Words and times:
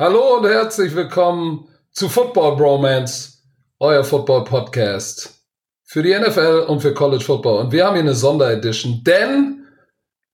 Hallo 0.00 0.38
und 0.38 0.46
herzlich 0.46 0.94
willkommen 0.94 1.68
zu 1.90 2.08
Football 2.08 2.56
Bromance, 2.56 3.42
euer 3.80 4.02
Football 4.02 4.44
Podcast 4.44 5.44
für 5.84 6.02
die 6.02 6.18
NFL 6.18 6.64
und 6.68 6.80
für 6.80 6.94
College 6.94 7.22
Football. 7.22 7.64
Und 7.64 7.72
wir 7.72 7.84
haben 7.84 7.92
hier 7.92 8.04
eine 8.04 8.14
Sonderedition, 8.14 9.04
denn 9.04 9.66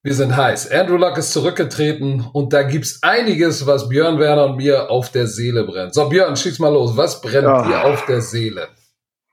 wir 0.03 0.13
sind 0.13 0.37
heiß. 0.37 0.71
Andrew 0.71 0.95
Luck 0.95 1.17
ist 1.17 1.33
zurückgetreten 1.33 2.25
und 2.31 2.53
da 2.53 2.63
gibt's 2.63 3.03
einiges, 3.03 3.67
was 3.67 3.89
Björn 3.89 4.19
Werner 4.19 4.45
und 4.45 4.55
mir 4.55 4.89
auf 4.89 5.11
der 5.11 5.27
Seele 5.27 5.65
brennt. 5.65 5.93
So, 5.93 6.07
Björn, 6.07 6.37
schieß 6.37 6.59
mal 6.59 6.71
los. 6.71 6.95
Was 6.95 7.19
brennt 7.19 7.49
oh. 7.49 7.67
dir 7.67 7.83
auf 7.83 8.05
der 8.05 8.21
Seele? 8.21 8.69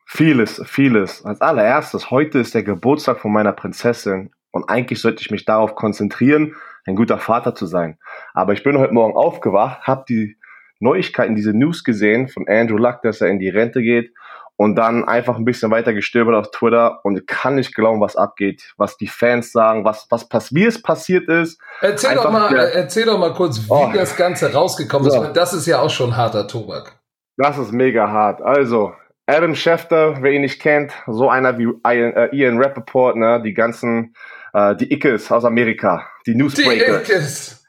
Vieles, 0.05 0.61
vieles. 0.67 1.25
Als 1.25 1.41
allererstes, 1.41 2.11
heute 2.11 2.41
ist 2.41 2.55
der 2.57 2.65
Geburtstag 2.65 3.21
von 3.21 3.33
meiner 3.33 3.53
Prinzessin 3.53 4.33
und 4.51 4.69
eigentlich 4.69 5.01
sollte 5.01 5.23
ich 5.23 5.31
mich 5.31 5.45
darauf 5.45 5.77
konzentrieren, 5.77 6.57
ein 6.87 6.97
guter 6.97 7.19
Vater 7.19 7.55
zu 7.55 7.67
sein. 7.67 7.99
Aber 8.33 8.53
ich 8.53 8.63
bin 8.63 8.79
heute 8.79 8.95
Morgen 8.95 9.17
aufgewacht, 9.17 9.83
habe 9.83 10.05
die 10.09 10.37
Neuigkeiten, 10.81 11.35
diese 11.35 11.53
News 11.53 11.85
gesehen 11.85 12.29
von 12.29 12.47
Andrew 12.49 12.77
Luck, 12.77 13.03
dass 13.03 13.21
er 13.21 13.29
in 13.29 13.39
die 13.39 13.49
Rente 13.49 13.83
geht 13.83 14.13
und 14.57 14.77
dann 14.77 15.05
einfach 15.05 15.37
ein 15.37 15.45
bisschen 15.45 15.71
weiter 15.71 15.93
gestöbert 15.93 16.35
auf 16.35 16.51
Twitter 16.51 17.01
und 17.05 17.27
kann 17.27 17.57
nicht 17.57 17.75
glauben, 17.75 18.01
was 18.01 18.17
abgeht, 18.17 18.73
was 18.77 18.97
die 18.97 19.09
Fans 19.09 19.51
sagen, 19.51 19.85
was, 19.85 20.07
was 20.11 20.29
pass 20.29 20.55
wie 20.55 20.65
es 20.65 20.81
passiert 20.81 21.29
ist. 21.29 21.61
Erzähl 21.81 22.11
einfach 22.11 22.25
doch 22.25 22.33
mal, 22.33 22.49
der, 22.49 22.75
erzähl 22.75 23.07
doch 23.07 23.19
mal 23.19 23.33
kurz, 23.33 23.59
wie 23.59 23.71
oh, 23.71 23.91
das 23.93 24.17
Ganze 24.17 24.53
rausgekommen 24.53 25.11
so. 25.11 25.23
ist. 25.23 25.33
Das 25.33 25.53
ist 25.53 25.67
ja 25.67 25.81
auch 25.81 25.91
schon 25.91 26.17
harter 26.17 26.47
Tobak. 26.47 27.01
Das 27.37 27.59
ist 27.59 27.73
mega 27.73 28.09
hart. 28.09 28.43
Also, 28.43 28.93
Adam 29.27 29.55
Schefter, 29.55 30.23
wer 30.23 30.33
ihn 30.33 30.43
nicht 30.43 30.61
kennt, 30.61 30.93
so 31.07 31.29
einer 31.29 31.59
wie 31.59 31.65
Ian, 31.65 32.13
äh, 32.13 32.29
Ian 32.33 32.63
Rappaport, 32.63 33.17
ne, 33.17 33.43
die 33.43 33.55
ganzen 33.55 34.15
äh, 34.55 34.75
die 34.77 34.93
Ickes 34.93 35.31
aus 35.31 35.45
Amerika, 35.45 36.09
die 36.27 36.35
Newsbreakers. 36.35 37.07
Die 37.07 37.13
Ickes. 37.13 37.65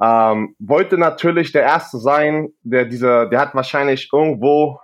Ähm, 0.00 0.54
wollte 0.58 0.98
natürlich 0.98 1.52
der 1.52 1.62
Erste 1.62 1.98
sein, 1.98 2.50
der 2.62 2.84
dieser, 2.84 3.26
der 3.26 3.40
hat 3.40 3.54
wahrscheinlich 3.54 4.10
irgendwo 4.12 4.78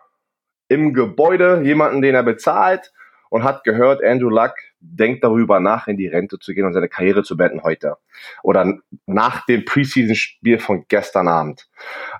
im 0.68 0.94
Gebäude 0.94 1.60
jemanden, 1.62 2.00
den 2.00 2.14
er 2.14 2.22
bezahlt 2.22 2.92
und 3.28 3.44
hat 3.44 3.62
gehört, 3.64 4.02
Andrew 4.02 4.30
Luck 4.30 4.54
denkt 4.82 5.22
darüber 5.24 5.60
nach, 5.60 5.86
in 5.86 5.96
die 5.96 6.08
Rente 6.08 6.38
zu 6.38 6.52
gehen 6.52 6.66
und 6.66 6.72
seine 6.72 6.88
Karriere 6.88 7.22
zu 7.22 7.36
beenden 7.36 7.62
heute. 7.62 7.96
Oder 8.42 8.78
nach 9.06 9.46
dem 9.46 9.64
Preseason-Spiel 9.64 10.58
von 10.58 10.84
gestern 10.88 11.28
Abend. 11.28 11.68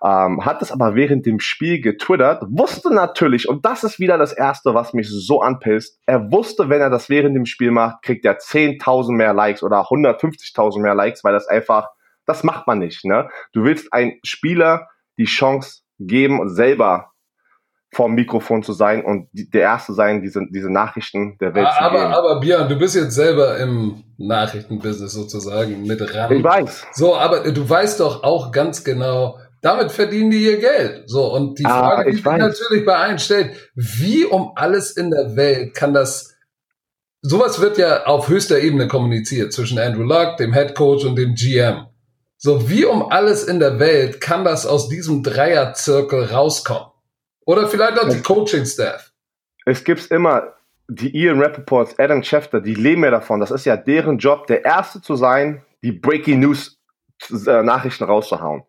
Ähm, 0.03 0.45
hat 0.45 0.63
es 0.63 0.73
aber 0.73 0.95
während 0.95 1.27
dem 1.27 1.41
Spiel 1.41 1.81
getwittert, 1.81 2.45
wusste 2.49 2.95
natürlich, 2.95 3.49
und 3.49 3.65
das 3.65 3.85
ist 3.85 3.99
wieder 3.99 4.17
das 4.17 4.33
Erste, 4.33 4.75
was 4.75 4.95
mich 4.95 5.09
so 5.11 5.43
anpisst, 5.43 6.01
er 6.07 6.31
wusste, 6.33 6.69
wenn 6.69 6.81
er 6.81 6.91
das 6.91 7.11
während 7.11 7.37
dem 7.37 7.47
Spiel 7.47 7.73
macht, 7.73 8.03
kriegt 8.03 8.25
er 8.25 8.39
10.000 8.39 9.13
mehr 9.13 9.35
Likes 9.35 9.63
oder 9.63 9.83
150.000 9.83 10.81
mehr 10.81 10.95
Likes, 10.95 11.25
weil 11.25 11.33
das 11.33 11.49
einfach, 11.49 11.91
das 12.27 12.45
macht 12.45 12.67
man 12.67 12.79
nicht. 12.79 13.05
Ne? 13.05 13.29
Du 13.53 13.65
willst 13.65 13.93
einen 13.93 14.19
Spieler 14.25 14.89
die 15.19 15.25
Chance 15.25 15.83
geben, 15.99 16.49
selber 16.49 17.12
vorm 17.93 18.15
Mikrofon 18.15 18.63
zu 18.63 18.73
sein 18.73 19.05
und 19.05 19.29
der 19.33 19.61
Erste 19.61 19.93
sein, 19.93 20.23
diese, 20.23 20.41
diese 20.51 20.73
Nachrichten 20.73 21.37
der 21.39 21.55
Welt 21.55 21.67
aber, 21.67 21.99
zu 21.99 22.03
geben. 22.03 22.15
Aber 22.15 22.41
Björn, 22.41 22.69
du 22.69 22.77
bist 22.77 22.95
jetzt 22.95 23.15
selber 23.15 23.59
im 23.59 24.03
Nachrichtenbusiness 24.17 25.13
sozusagen 25.13 25.83
mit 25.83 26.15
ran. 26.15 26.33
Ich 26.33 26.43
weiß. 26.43 26.87
So, 26.95 27.15
aber 27.15 27.41
du 27.53 27.69
weißt 27.69 28.01
doch 28.01 28.23
auch 28.23 28.51
ganz 28.51 28.83
genau, 28.83 29.39
damit 29.61 29.93
verdienen 29.93 30.31
die 30.31 30.43
ihr 30.43 30.59
Geld. 30.59 31.03
So, 31.07 31.31
und 31.35 31.59
die 31.59 31.67
ah, 31.67 31.81
Frage, 31.81 32.11
die 32.11 32.17
sich 32.17 32.25
natürlich 32.25 32.87
bei 32.87 32.97
allen 32.97 33.19
stellt, 33.19 33.53
wie 33.75 34.25
um 34.25 34.53
alles 34.55 34.93
in 34.93 35.11
der 35.11 35.37
Welt 35.37 35.75
kann 35.75 35.93
das, 35.93 36.35
sowas 37.21 37.61
wird 37.61 37.77
ja 37.77 38.07
auf 38.07 38.29
höchster 38.29 38.59
Ebene 38.59 38.89
kommuniziert 38.89 39.53
zwischen 39.53 39.79
Andrew 39.79 40.03
Luck, 40.03 40.39
dem 40.39 40.55
Head 40.55 40.75
Coach 40.75 41.05
und 41.05 41.17
dem 41.17 41.35
GM. 41.35 41.89
So, 42.39 42.71
wie 42.71 42.87
um 42.87 43.11
alles 43.11 43.45
in 43.45 43.61
der 43.61 43.79
Welt 43.79 44.23
kann 44.23 44.45
das 44.45 44.65
aus 44.65 44.89
diesem 44.89 45.23
Dreierzirkel 45.23 46.25
rauskommen? 46.25 46.92
Oder 47.45 47.67
vielleicht 47.69 47.99
auch 47.99 48.09
die 48.09 48.23
Coaching-Staff. 48.23 49.13
Es 49.65 49.85
gibt 49.85 50.11
immer 50.11 50.55
die 50.89 51.17
Ian 51.17 51.41
Rappaports, 51.41 51.99
Adam 51.99 52.23
Schefter, 52.23 52.61
die 52.61 52.75
leben 52.75 53.05
ja 53.05 53.11
davon. 53.11 53.41
Das 53.41 53.51
ist 53.51 53.65
ja 53.65 53.77
deren 53.77 54.19
Job, 54.19 54.47
der 54.47 54.65
Erste 54.65 55.01
zu 55.01 55.17
sein, 55.17 55.63
die 55.83 55.93
Breaking 55.93 56.41
News 56.41 56.79
äh, 57.31 57.63
Nachrichten 57.63 58.05
rauszuhauen. 58.05 58.65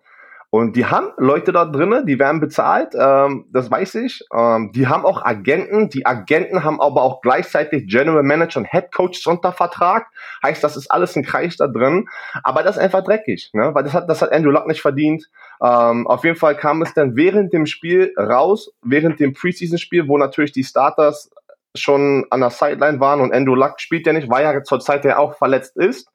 Und 0.54 0.76
die 0.76 0.86
haben 0.86 1.08
Leute 1.18 1.52
da 1.52 1.66
drinnen, 1.66 2.06
die 2.06 2.20
werden 2.20 2.40
bezahlt, 2.40 2.94
ähm, 2.94 3.48
das 3.52 3.72
weiß 3.72 3.96
ich. 3.96 4.24
Ähm, 4.32 4.72
die 4.72 4.86
haben 4.86 5.04
auch 5.04 5.26
Agenten. 5.26 5.90
Die 5.90 6.06
Agenten 6.06 6.64
haben 6.64 6.80
aber 6.80 7.02
auch 7.02 7.22
gleichzeitig 7.22 7.88
General 7.88 8.22
Manager 8.22 8.60
und 8.60 8.70
Head 8.70 8.92
Coach 8.94 9.26
unter 9.26 9.52
Vertrag. 9.52 10.06
Heißt, 10.44 10.64
das 10.64 10.78
ist 10.78 10.92
alles 10.92 11.16
ein 11.16 11.24
Kreis 11.24 11.58
da 11.58 11.66
drin. 11.66 12.08
Aber 12.44 12.62
das 12.62 12.76
ist 12.76 12.84
einfach 12.84 13.04
dreckig, 13.04 13.50
ne? 13.54 13.74
weil 13.74 13.84
das 13.84 13.94
hat, 13.94 14.08
das 14.08 14.22
hat 14.22 14.32
Andrew 14.32 14.52
Luck 14.52 14.68
nicht 14.68 14.84
verdient. 14.84 15.28
Ähm, 15.64 16.08
auf 16.08 16.26
jeden 16.26 16.36
Fall 16.36 16.58
kam 16.58 16.82
es 16.82 16.94
dann 16.94 17.16
während 17.16 17.54
dem 17.54 17.66
Spiel 17.66 18.14
raus, 18.18 18.72
während 18.82 19.22
dem 19.22 19.34
Preseason-Spiel, 19.34 20.10
wo 20.10 20.18
natürlich 20.18 20.52
die 20.52 20.64
Starters 20.64 21.32
schon 21.76 22.26
an 22.30 22.42
der 22.42 22.50
Sideline 22.50 23.00
waren 23.00 23.22
und 23.22 23.34
Andrew 23.34 23.56
Luck 23.56 23.80
spielt 23.80 24.06
ja 24.06 24.14
nicht, 24.14 24.30
weil 24.30 24.44
er 24.44 24.64
zur 24.64 24.82
Zeit 24.82 25.06
ja 25.06 25.18
auch 25.18 25.38
verletzt 25.38 25.78
ist. 25.78 26.10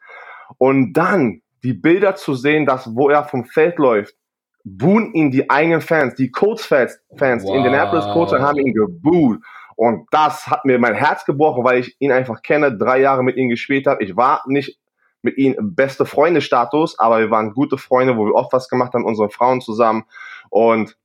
Und 0.59 0.93
dann 0.93 1.41
die 1.63 1.73
Bilder 1.73 2.15
zu 2.15 2.35
sehen, 2.35 2.67
dass 2.67 2.95
wo 2.95 3.09
er 3.09 3.25
vom 3.25 3.45
Feld 3.47 3.79
läuft, 3.79 4.15
buhen 4.65 5.13
ihn 5.15 5.31
die 5.31 5.49
eigenen 5.49 5.81
Fans, 5.81 6.15
die 6.15 6.31
Colts-Fans, 6.31 7.01
Fans, 7.17 7.43
wow. 7.43 7.53
die 7.53 7.57
Indianapolis 7.57 8.05
Colts 8.13 8.33
haben 8.33 8.59
ihn 8.59 8.75
gebuht. 8.75 9.43
Und 9.77 10.07
das 10.11 10.49
hat 10.49 10.65
mir 10.65 10.79
mein 10.79 10.95
Herz 10.95 11.25
gebrochen, 11.25 11.65
weil 11.65 11.81
ich 11.81 11.97
ihn 12.01 12.13
einfach 12.13 12.43
kenne, 12.43 12.77
drei 12.77 13.01
Jahre 13.01 13.23
mit 13.23 13.37
ihm 13.37 13.49
gespielt 13.49 13.87
habe. 13.87 14.03
Ich 14.03 14.17
war 14.17 14.43
nicht 14.47 14.79
mit 15.29 15.39
ihm 15.39 15.55
beste 15.59 16.07
Freunde-Status, 16.07 16.99
aber 16.99 17.19
wir 17.19 17.31
waren 17.31 17.53
gute 17.53 17.77
Freunde, 17.77 18.17
wo 18.17 18.27
wir 18.27 18.35
oft 18.35 18.53
was 18.53 18.69
gemacht 18.69 18.95
haben, 18.95 19.05
unsere 19.05 19.29
Frauen 19.29 19.61
zusammen. 19.61 20.05
Und 20.49 20.97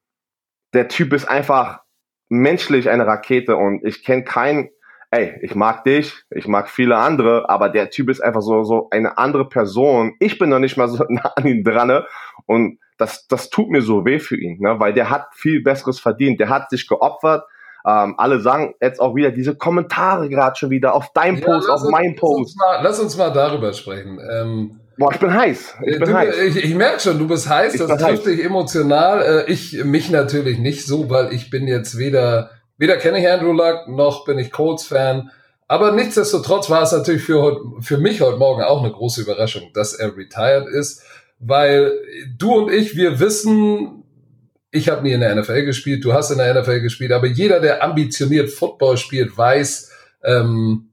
der 0.73 0.87
Typ 0.87 1.13
ist 1.13 1.25
einfach 1.25 1.81
menschlich 2.29 2.89
eine 2.89 3.05
Rakete 3.05 3.55
und 3.55 3.83
ich 3.85 4.03
kenne 4.03 4.23
keinen, 4.23 4.69
ey, 5.11 5.37
ich 5.41 5.55
mag 5.55 5.83
dich, 5.83 6.23
ich 6.31 6.47
mag 6.47 6.69
viele 6.69 6.97
andere, 6.97 7.49
aber 7.49 7.69
der 7.69 7.89
Typ 7.89 8.09
ist 8.09 8.21
einfach 8.21 8.41
so, 8.41 8.63
so 8.63 8.87
eine 8.89 9.17
andere 9.17 9.47
Person. 9.47 10.15
Ich 10.19 10.39
bin 10.39 10.49
noch 10.49 10.59
nicht 10.59 10.77
mal 10.77 10.87
so 10.87 11.03
nah 11.09 11.33
an 11.35 11.45
ihn 11.45 11.63
dran 11.63 11.89
ne? 11.89 12.05
und 12.45 12.79
das, 12.97 13.27
das 13.27 13.49
tut 13.49 13.69
mir 13.69 13.81
so 13.81 14.05
weh 14.05 14.19
für 14.19 14.37
ihn, 14.37 14.59
ne? 14.61 14.79
weil 14.79 14.93
der 14.93 15.09
hat 15.09 15.27
viel 15.33 15.61
Besseres 15.61 15.99
verdient. 15.99 16.39
Der 16.39 16.49
hat 16.49 16.69
sich 16.69 16.87
geopfert. 16.87 17.43
Ähm, 17.85 18.15
alle 18.17 18.39
sagen 18.39 18.75
jetzt 18.81 18.99
auch 18.99 19.15
wieder 19.15 19.31
diese 19.31 19.55
Kommentare 19.55 20.29
gerade 20.29 20.55
schon 20.55 20.69
wieder 20.69 20.93
auf 20.95 21.11
deinem 21.13 21.37
ja, 21.37 21.45
Post, 21.45 21.69
auf 21.69 21.89
meinem 21.89 22.15
Post. 22.15 22.33
Lass 22.33 22.39
uns, 22.39 22.55
mal, 22.55 22.83
lass 22.83 22.99
uns 22.99 23.17
mal 23.17 23.29
darüber 23.31 23.73
sprechen. 23.73 24.19
Ähm, 24.31 24.79
Boah, 24.97 25.11
ich 25.11 25.19
bin 25.19 25.33
heiß. 25.33 25.75
Ich, 25.85 25.99
bin 25.99 26.09
du, 26.09 26.13
heiß. 26.13 26.37
ich, 26.37 26.63
ich 26.63 26.75
merke 26.75 26.99
schon, 26.99 27.17
du 27.17 27.27
bist 27.27 27.49
heiß, 27.49 27.73
ich 27.73 27.79
das 27.79 27.89
trifft 27.89 28.03
heiß. 28.03 28.23
dich 28.23 28.43
emotional. 28.43 29.45
Äh, 29.47 29.51
ich 29.51 29.83
mich 29.83 30.09
natürlich 30.09 30.59
nicht 30.59 30.85
so, 30.85 31.09
weil 31.09 31.33
ich 31.33 31.49
bin 31.49 31.67
jetzt 31.67 31.97
weder, 31.97 32.51
weder 32.77 32.97
kenne 32.97 33.19
ich 33.19 33.29
Andrew 33.29 33.53
Luck, 33.53 33.87
noch 33.87 34.23
bin 34.25 34.39
ich 34.39 34.51
Colts-Fan. 34.51 35.31
Aber 35.67 35.91
nichtsdestotrotz 35.91 36.69
war 36.69 36.83
es 36.83 36.91
natürlich 36.91 37.23
für, 37.23 37.59
für 37.79 37.97
mich 37.97 38.21
heute 38.21 38.37
Morgen 38.37 38.61
auch 38.61 38.83
eine 38.83 38.91
große 38.91 39.21
Überraschung, 39.21 39.71
dass 39.73 39.93
er 39.93 40.15
retired 40.15 40.67
ist 40.67 41.03
weil 41.45 41.91
du 42.37 42.53
und 42.53 42.71
ich, 42.71 42.95
wir 42.95 43.19
wissen, 43.19 44.02
ich 44.73 44.89
habe 44.89 45.03
nie 45.03 45.13
in 45.13 45.21
der 45.21 45.35
NFL 45.35 45.65
gespielt, 45.65 46.03
du 46.03 46.13
hast 46.13 46.31
in 46.31 46.39
der 46.39 46.59
NFL 46.59 46.81
gespielt, 46.81 47.11
aber 47.11 47.27
jeder, 47.27 47.59
der 47.59 47.83
ambitioniert 47.83 48.49
Football 48.49 48.97
spielt, 48.97 49.37
weiß, 49.37 49.91
ähm, 50.23 50.89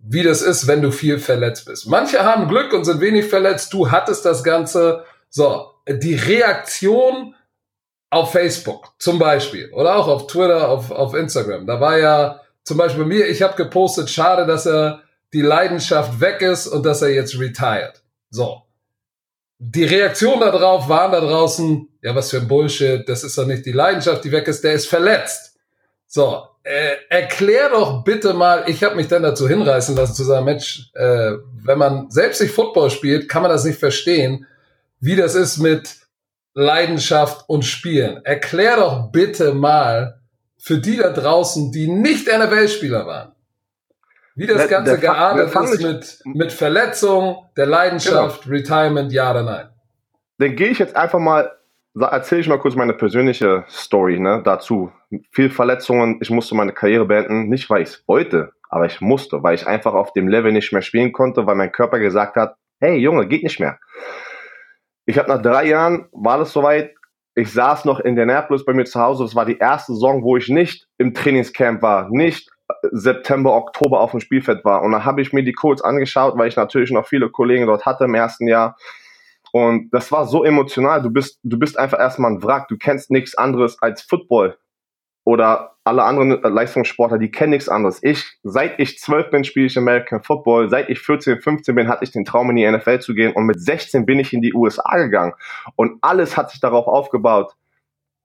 wie 0.00 0.22
das 0.22 0.42
ist, 0.42 0.68
wenn 0.68 0.80
du 0.80 0.92
viel 0.92 1.18
verletzt 1.18 1.66
bist. 1.66 1.88
Manche 1.88 2.22
haben 2.22 2.48
Glück 2.48 2.72
und 2.72 2.84
sind 2.84 3.00
wenig 3.00 3.26
verletzt, 3.26 3.72
du 3.72 3.90
hattest 3.90 4.24
das 4.24 4.44
Ganze. 4.44 5.04
So, 5.28 5.72
die 5.88 6.14
Reaktion 6.14 7.34
auf 8.10 8.30
Facebook 8.30 8.92
zum 9.00 9.18
Beispiel 9.18 9.70
oder 9.72 9.96
auch 9.96 10.06
auf 10.06 10.28
Twitter, 10.28 10.68
auf, 10.68 10.92
auf 10.92 11.14
Instagram, 11.14 11.66
da 11.66 11.80
war 11.80 11.98
ja 11.98 12.40
zum 12.62 12.76
Beispiel 12.76 13.02
bei 13.02 13.08
mir, 13.08 13.28
ich 13.28 13.42
habe 13.42 13.56
gepostet, 13.56 14.08
schade, 14.08 14.46
dass 14.46 14.66
er 14.66 15.02
die 15.32 15.42
Leidenschaft 15.42 16.20
weg 16.20 16.42
ist 16.42 16.68
und 16.68 16.86
dass 16.86 17.02
er 17.02 17.10
jetzt 17.10 17.38
retired. 17.40 18.02
So, 18.30 18.62
die 19.58 19.84
Reaktion 19.84 20.40
darauf 20.40 20.88
waren 20.88 21.12
da 21.12 21.20
draußen, 21.20 21.88
ja, 22.02 22.14
was 22.14 22.30
für 22.30 22.38
ein 22.38 22.48
Bullshit, 22.48 23.08
das 23.08 23.24
ist 23.24 23.38
doch 23.38 23.46
nicht 23.46 23.64
die 23.64 23.72
Leidenschaft, 23.72 24.24
die 24.24 24.32
weg 24.32 24.46
ist, 24.48 24.62
der 24.62 24.74
ist 24.74 24.86
verletzt. 24.86 25.56
So, 26.06 26.42
äh, 26.62 26.96
erklär 27.08 27.70
doch 27.70 28.04
bitte 28.04 28.34
mal, 28.34 28.64
ich 28.66 28.82
habe 28.84 28.96
mich 28.96 29.08
dann 29.08 29.22
dazu 29.22 29.48
hinreißen 29.48 29.96
lassen 29.96 30.14
zu 30.14 30.24
sagen, 30.24 30.44
Mensch, 30.44 30.90
äh, 30.94 31.32
wenn 31.64 31.78
man 31.78 32.10
selbst 32.10 32.38
sich 32.38 32.50
Football 32.50 32.90
spielt, 32.90 33.28
kann 33.28 33.42
man 33.42 33.50
das 33.50 33.64
nicht 33.64 33.78
verstehen, 33.78 34.46
wie 35.00 35.16
das 35.16 35.34
ist 35.34 35.58
mit 35.58 35.96
Leidenschaft 36.54 37.48
und 37.48 37.64
Spielen. 37.64 38.24
Erklär 38.24 38.76
doch 38.76 39.10
bitte 39.10 39.52
mal 39.52 40.20
für 40.58 40.78
die 40.78 40.96
da 40.96 41.10
draußen, 41.10 41.70
die 41.70 41.86
nicht 41.86 42.26
NFL-Spieler 42.26 43.06
waren, 43.06 43.32
wie 44.36 44.46
das 44.46 44.58
der, 44.58 44.68
Ganze 44.68 44.92
der 44.92 45.00
geahndet 45.00 45.54
ist 45.54 45.82
mit, 45.82 46.36
mit 46.36 46.52
Verletzung, 46.52 47.46
der 47.56 47.66
Leidenschaft, 47.66 48.44
genau. 48.44 48.54
Retirement, 48.54 49.12
ja 49.12 49.30
oder 49.30 49.42
nein. 49.42 49.68
Dann 50.38 50.54
gehe 50.54 50.68
ich 50.68 50.78
jetzt 50.78 50.94
einfach 50.94 51.18
mal, 51.18 51.50
erzähle 51.98 52.42
ich 52.42 52.48
mal 52.48 52.58
kurz 52.58 52.74
meine 52.74 52.92
persönliche 52.92 53.64
Story 53.68 54.20
ne, 54.20 54.42
dazu. 54.44 54.92
Viel 55.32 55.48
Verletzungen, 55.48 56.18
ich 56.20 56.30
musste 56.30 56.54
meine 56.54 56.72
Karriere 56.72 57.06
beenden, 57.06 57.48
nicht 57.48 57.70
weil 57.70 57.82
ich 57.82 57.88
es 57.88 58.04
wollte, 58.06 58.52
aber 58.68 58.84
ich 58.84 59.00
musste, 59.00 59.42
weil 59.42 59.54
ich 59.54 59.66
einfach 59.66 59.94
auf 59.94 60.12
dem 60.12 60.28
Level 60.28 60.52
nicht 60.52 60.70
mehr 60.70 60.82
spielen 60.82 61.12
konnte, 61.12 61.46
weil 61.46 61.54
mein 61.54 61.72
Körper 61.72 61.98
gesagt 61.98 62.36
hat, 62.36 62.56
hey 62.78 62.98
Junge, 62.98 63.26
geht 63.26 63.42
nicht 63.42 63.58
mehr. 63.58 63.78
Ich 65.06 65.18
habe 65.18 65.28
nach 65.30 65.40
drei 65.40 65.66
Jahren, 65.66 66.08
war 66.12 66.36
das 66.36 66.52
soweit, 66.52 66.94
ich 67.34 67.50
saß 67.52 67.86
noch 67.86 68.00
in 68.00 68.10
Indianapolis 68.10 68.64
bei 68.64 68.74
mir 68.74 68.84
zu 68.84 69.00
Hause. 69.00 69.24
Das 69.24 69.34
war 69.34 69.46
die 69.46 69.58
erste 69.58 69.92
Saison, 69.92 70.22
wo 70.22 70.36
ich 70.36 70.48
nicht 70.48 70.86
im 70.98 71.14
Trainingscamp 71.14 71.80
war, 71.80 72.08
nicht 72.10 72.50
September, 72.90 73.54
Oktober 73.54 74.00
auf 74.00 74.10
dem 74.10 74.20
Spielfeld 74.20 74.64
war. 74.64 74.82
Und 74.82 74.92
da 74.92 75.04
habe 75.04 75.22
ich 75.22 75.32
mir 75.32 75.44
die 75.44 75.52
Colts 75.52 75.82
angeschaut, 75.82 76.36
weil 76.36 76.48
ich 76.48 76.56
natürlich 76.56 76.90
noch 76.90 77.06
viele 77.06 77.30
Kollegen 77.30 77.66
dort 77.66 77.86
hatte 77.86 78.04
im 78.04 78.14
ersten 78.14 78.48
Jahr. 78.48 78.76
Und 79.52 79.90
das 79.90 80.12
war 80.12 80.26
so 80.26 80.44
emotional. 80.44 81.02
Du 81.02 81.10
bist, 81.10 81.38
du 81.42 81.58
bist 81.58 81.78
einfach 81.78 81.98
erstmal 81.98 82.32
ein 82.32 82.42
Wrack. 82.42 82.68
Du 82.68 82.76
kennst 82.76 83.10
nichts 83.10 83.36
anderes 83.36 83.80
als 83.80 84.02
Football. 84.02 84.58
Oder 85.24 85.76
alle 85.82 86.04
anderen 86.04 86.40
Leistungssportler, 86.42 87.18
die 87.18 87.30
kennen 87.30 87.50
nichts 87.50 87.68
anderes. 87.68 88.00
Ich, 88.02 88.38
seit 88.42 88.78
ich 88.78 88.98
zwölf 88.98 89.30
bin, 89.30 89.44
spiele 89.44 89.66
ich 89.66 89.76
American 89.76 90.22
Football. 90.22 90.68
Seit 90.68 90.88
ich 90.88 91.00
14, 91.00 91.40
15 91.40 91.74
bin, 91.74 91.88
hatte 91.88 92.04
ich 92.04 92.12
den 92.12 92.24
Traum, 92.24 92.50
in 92.50 92.56
die 92.56 92.70
NFL 92.70 93.00
zu 93.00 93.14
gehen. 93.14 93.32
Und 93.32 93.46
mit 93.46 93.60
16 93.60 94.06
bin 94.06 94.20
ich 94.20 94.32
in 94.32 94.42
die 94.42 94.54
USA 94.54 94.96
gegangen. 94.96 95.32
Und 95.74 95.98
alles 96.00 96.36
hat 96.36 96.50
sich 96.50 96.60
darauf 96.60 96.86
aufgebaut, 96.86 97.54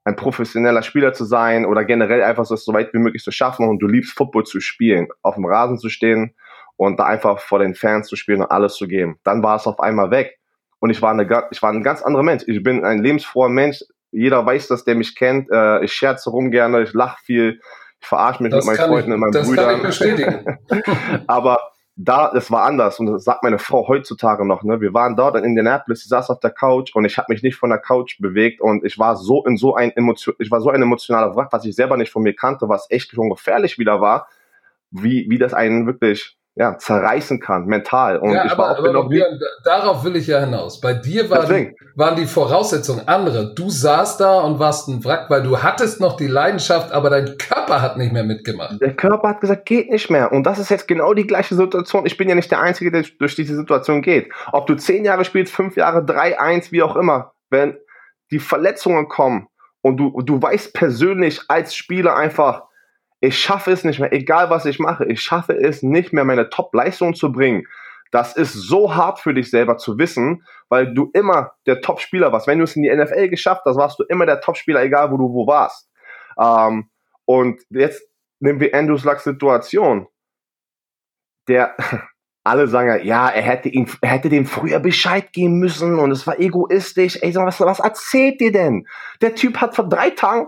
ein 0.04 0.16
professioneller 0.16 0.82
Spieler 0.82 1.14
zu 1.14 1.26
sein 1.26 1.66
oder 1.66 1.86
generell 1.86 2.24
einfach 2.24 2.46
so, 2.46 2.56
so 2.56 2.74
weit 2.74 2.94
wie 2.94 3.00
möglich 3.00 3.24
zu 3.24 3.32
schaffen 3.32 3.68
und 3.70 3.80
du 3.80 3.88
liebst 3.88 4.18
Football 4.18 4.46
zu 4.46 4.60
spielen, 4.60 5.08
auf 5.22 5.36
dem 5.36 5.46
Rasen 5.46 5.78
zu 5.78 5.90
stehen 5.90 6.34
und 6.76 7.00
da 7.00 7.06
einfach 7.06 7.40
vor 7.40 7.60
den 7.60 7.76
Fans 7.76 8.08
zu 8.08 8.16
spielen 8.16 8.42
und 8.42 8.50
alles 8.50 8.76
zu 8.76 8.88
geben. 8.88 9.20
Dann 9.24 9.44
war 9.44 9.58
es 9.58 9.68
auf 9.68 9.80
einmal 9.80 10.10
weg 10.10 10.40
und 10.80 10.90
ich 10.90 11.02
war, 11.02 11.12
eine, 11.12 11.28
ich 11.52 11.62
war 11.62 11.72
ein 11.72 11.84
ganz 11.84 12.02
anderer 12.02 12.24
Mensch. 12.24 12.44
Ich 12.48 12.64
bin 12.64 12.84
ein 12.84 13.04
lebensfroher 13.04 13.50
Mensch. 13.50 13.84
Jeder 14.12 14.44
weiß 14.46 14.68
das, 14.68 14.84
der 14.84 14.96
mich 14.96 15.16
kennt. 15.16 15.50
Äh, 15.52 15.84
ich 15.84 15.94
scherze 15.94 16.32
rum 16.32 16.50
gerne, 16.50 16.82
ich 16.82 16.94
lache 16.94 17.20
viel, 17.24 17.62
ich 18.02 18.08
verarsche 18.08 18.42
mich 18.42 18.52
das 18.52 18.66
mit 18.66 18.78
meinen 18.78 18.88
Freunden 18.90 19.10
ich, 19.10 19.14
und 19.14 19.20
meinen 19.20 19.32
das 19.32 19.48
Brüdern. 19.48 19.84
Das 19.84 20.00
kann 20.00 20.10
ich 20.10 20.18
bestätigen. 20.18 21.24
Aber 21.28 21.71
da, 22.04 22.32
das 22.34 22.50
war 22.52 22.64
anders 22.64 23.00
und 23.00 23.08
das 23.08 23.24
sagt 23.24 23.44
meine 23.44 23.60
Frau 23.60 23.88
heutzutage 23.88 24.46
noch, 24.46 24.64
ne? 24.64 24.82
Wir 24.82 24.94
waren 24.94 25.16
dort 25.16 25.36
in 25.38 25.44
Indianapolis, 25.44 26.04
sie 26.04 26.10
saß 26.10 26.30
auf 26.30 26.40
der 26.40 26.52
Couch 26.52 26.96
und 26.96 27.06
ich 27.06 27.18
habe 27.18 27.28
mich 27.30 27.44
nicht 27.44 27.56
von 27.56 27.70
der 27.70 27.80
Couch 27.80 28.20
bewegt 28.20 28.62
und 28.62 28.84
ich 28.86 28.98
war 28.98 29.16
so 29.16 29.46
in 29.46 29.58
so 29.58 29.76
ein 29.76 29.92
Emotion, 29.92 30.36
ich 30.40 30.50
war 30.50 30.62
so 30.62 30.70
ein 30.70 30.82
emotionaler 30.82 31.36
Wrack, 31.36 31.50
was 31.52 31.66
ich 31.66 31.76
selber 31.76 31.98
nicht 31.98 32.12
von 32.12 32.24
mir 32.24 32.34
kannte, 32.34 32.68
was 32.70 32.90
echt 32.90 33.12
schon 33.12 33.30
gefährlich 33.30 33.78
wieder 33.78 34.02
war, 34.02 34.28
wie, 34.90 35.28
wie 35.30 35.38
das 35.38 35.54
einen 35.54 35.86
wirklich 35.86 36.38
ja, 36.56 36.78
zerreißen 36.78 37.40
kann, 37.40 37.66
mental. 37.66 38.18
Und 38.18 38.34
ja, 38.34 38.46
ich 38.46 38.52
aber, 38.52 38.64
war 38.64 38.72
auch 38.72 38.78
aber 38.80 38.88
genau 38.88 39.04
Björn, 39.08 39.40
darauf 39.64 40.04
will 40.04 40.18
ich 40.18 40.28
ja 40.28 40.40
hinaus. 40.42 40.82
Bei 40.82 40.94
dir 40.94 41.30
war 41.30 41.46
die, 41.46 41.74
waren 41.96 42.18
die 42.18 42.26
Voraussetzungen 42.26 43.08
andere. 43.08 43.54
Du 43.56 43.70
saßt 43.70 44.20
da 44.20 44.42
und 44.42 44.60
warst 44.60 44.90
ein 44.90 45.04
Wrack, 45.06 45.30
weil 45.30 45.44
du 45.44 45.64
hattest 45.64 46.02
noch 46.02 46.18
die 46.18 46.28
Leidenschaft, 46.28 46.92
aber 46.92 47.10
dein 47.10 47.38
Körper 47.38 47.82
hat 47.82 47.98
nicht 47.98 48.12
mehr 48.12 48.26
mitgemacht. 48.26 48.82
Der 48.82 48.94
Körper 48.96 49.30
hat 49.30 49.42
gesagt, 49.42 49.66
geht 49.66 49.90
nicht 49.90 50.10
mehr. 50.10 50.34
Und 50.34 50.44
das 50.44 50.60
ist 50.60 50.70
jetzt 50.70 50.90
genau 50.90 51.14
die 51.14 51.26
gleiche 51.26 51.56
Situation. 51.56 52.06
Ich 52.06 52.18
bin 52.18 52.28
ja 52.28 52.36
nicht 52.36 52.52
der 52.52 52.60
Einzige, 52.60 52.92
der 52.92 53.06
durch 53.18 53.36
diese 53.36 53.56
Situation 53.56 54.02
geht. 54.02 54.30
Ob 54.52 54.68
du 54.68 54.76
zehn 54.76 55.06
Jahre 55.06 55.24
spielst, 55.24 55.54
fünf 55.54 55.78
Jahre, 55.78 56.04
drei, 56.04 56.38
eins, 56.38 56.74
wie 56.74 56.84
auch 56.84 56.98
immer. 56.98 57.32
Wenn 57.50 57.78
die 58.30 58.40
Verletzungen 58.40 59.08
kommen 59.08 59.48
und 59.82 59.98
du, 59.98 60.22
du 60.22 60.42
weißt 60.42 60.74
persönlich 60.74 61.42
als 61.48 61.76
Spieler 61.76 62.16
einfach, 62.18 62.64
ich 63.22 63.38
schaffe 63.38 63.72
es 63.72 63.84
nicht 63.84 64.00
mehr, 64.00 64.12
egal 64.12 64.50
was 64.50 64.66
ich 64.66 64.80
mache, 64.80 65.06
ich 65.06 65.22
schaffe 65.22 65.54
es 65.54 65.84
nicht 65.84 66.12
mehr, 66.12 66.26
meine 66.26 66.50
Top-Leistung 66.50 67.14
zu 67.14 67.32
bringen. 67.32 67.68
Das 68.10 68.36
ist 68.36 68.54
so 68.54 68.94
hart 68.96 69.20
für 69.20 69.34
dich 69.34 69.50
selber 69.50 69.78
zu 69.78 69.98
wissen, 69.98 70.44
weil 70.70 70.94
du 70.94 71.12
immer 71.14 71.52
der 71.66 71.82
Top-Spieler 71.82 72.32
warst. 72.34 72.48
Wenn 72.48 72.58
du 72.58 72.66
es 72.66 72.76
in 72.76 72.82
die 72.82 72.94
NFL 72.94 73.30
geschafft 73.30 73.62
hast, 73.66 73.78
warst 73.78 74.00
du 74.00 74.04
immer 74.04 74.26
der 74.26 74.42
Top-Spieler, 74.42 74.84
egal 74.84 75.12
wo 75.12 75.18
du 75.18 75.32
wo 75.32 75.48
warst. 75.48 75.88
Ähm, 76.38 76.90
und 77.26 77.62
jetzt 77.70 78.04
nehmen 78.40 78.60
wir 78.60 78.74
Andrews 78.74 79.06
Lucks 79.06 79.24
Situation. 79.24 80.08
Der, 81.48 81.76
alle 82.44 82.68
sagen 82.68 83.06
ja, 83.06 83.30
er 83.30 83.44
hätte 83.44 83.70
ihn, 83.70 83.88
er 84.02 84.10
hätte 84.10 84.30
dem 84.30 84.48
früher 84.48 84.80
Bescheid 84.80 85.32
geben 85.32 85.60
müssen 85.60 86.00
und 86.00 86.10
es 86.10 86.26
war 86.26 86.40
egoistisch. 86.40 87.20
Ey, 87.22 87.36
was, 87.36 87.62
was 87.62 87.80
erzählt 87.80 88.42
ihr 88.42 88.52
denn? 88.52 88.88
Der 89.22 89.36
Typ 89.36 89.62
hat 89.62 89.76
vor 89.76 89.88
drei 89.88 90.10
Tagen 90.10 90.48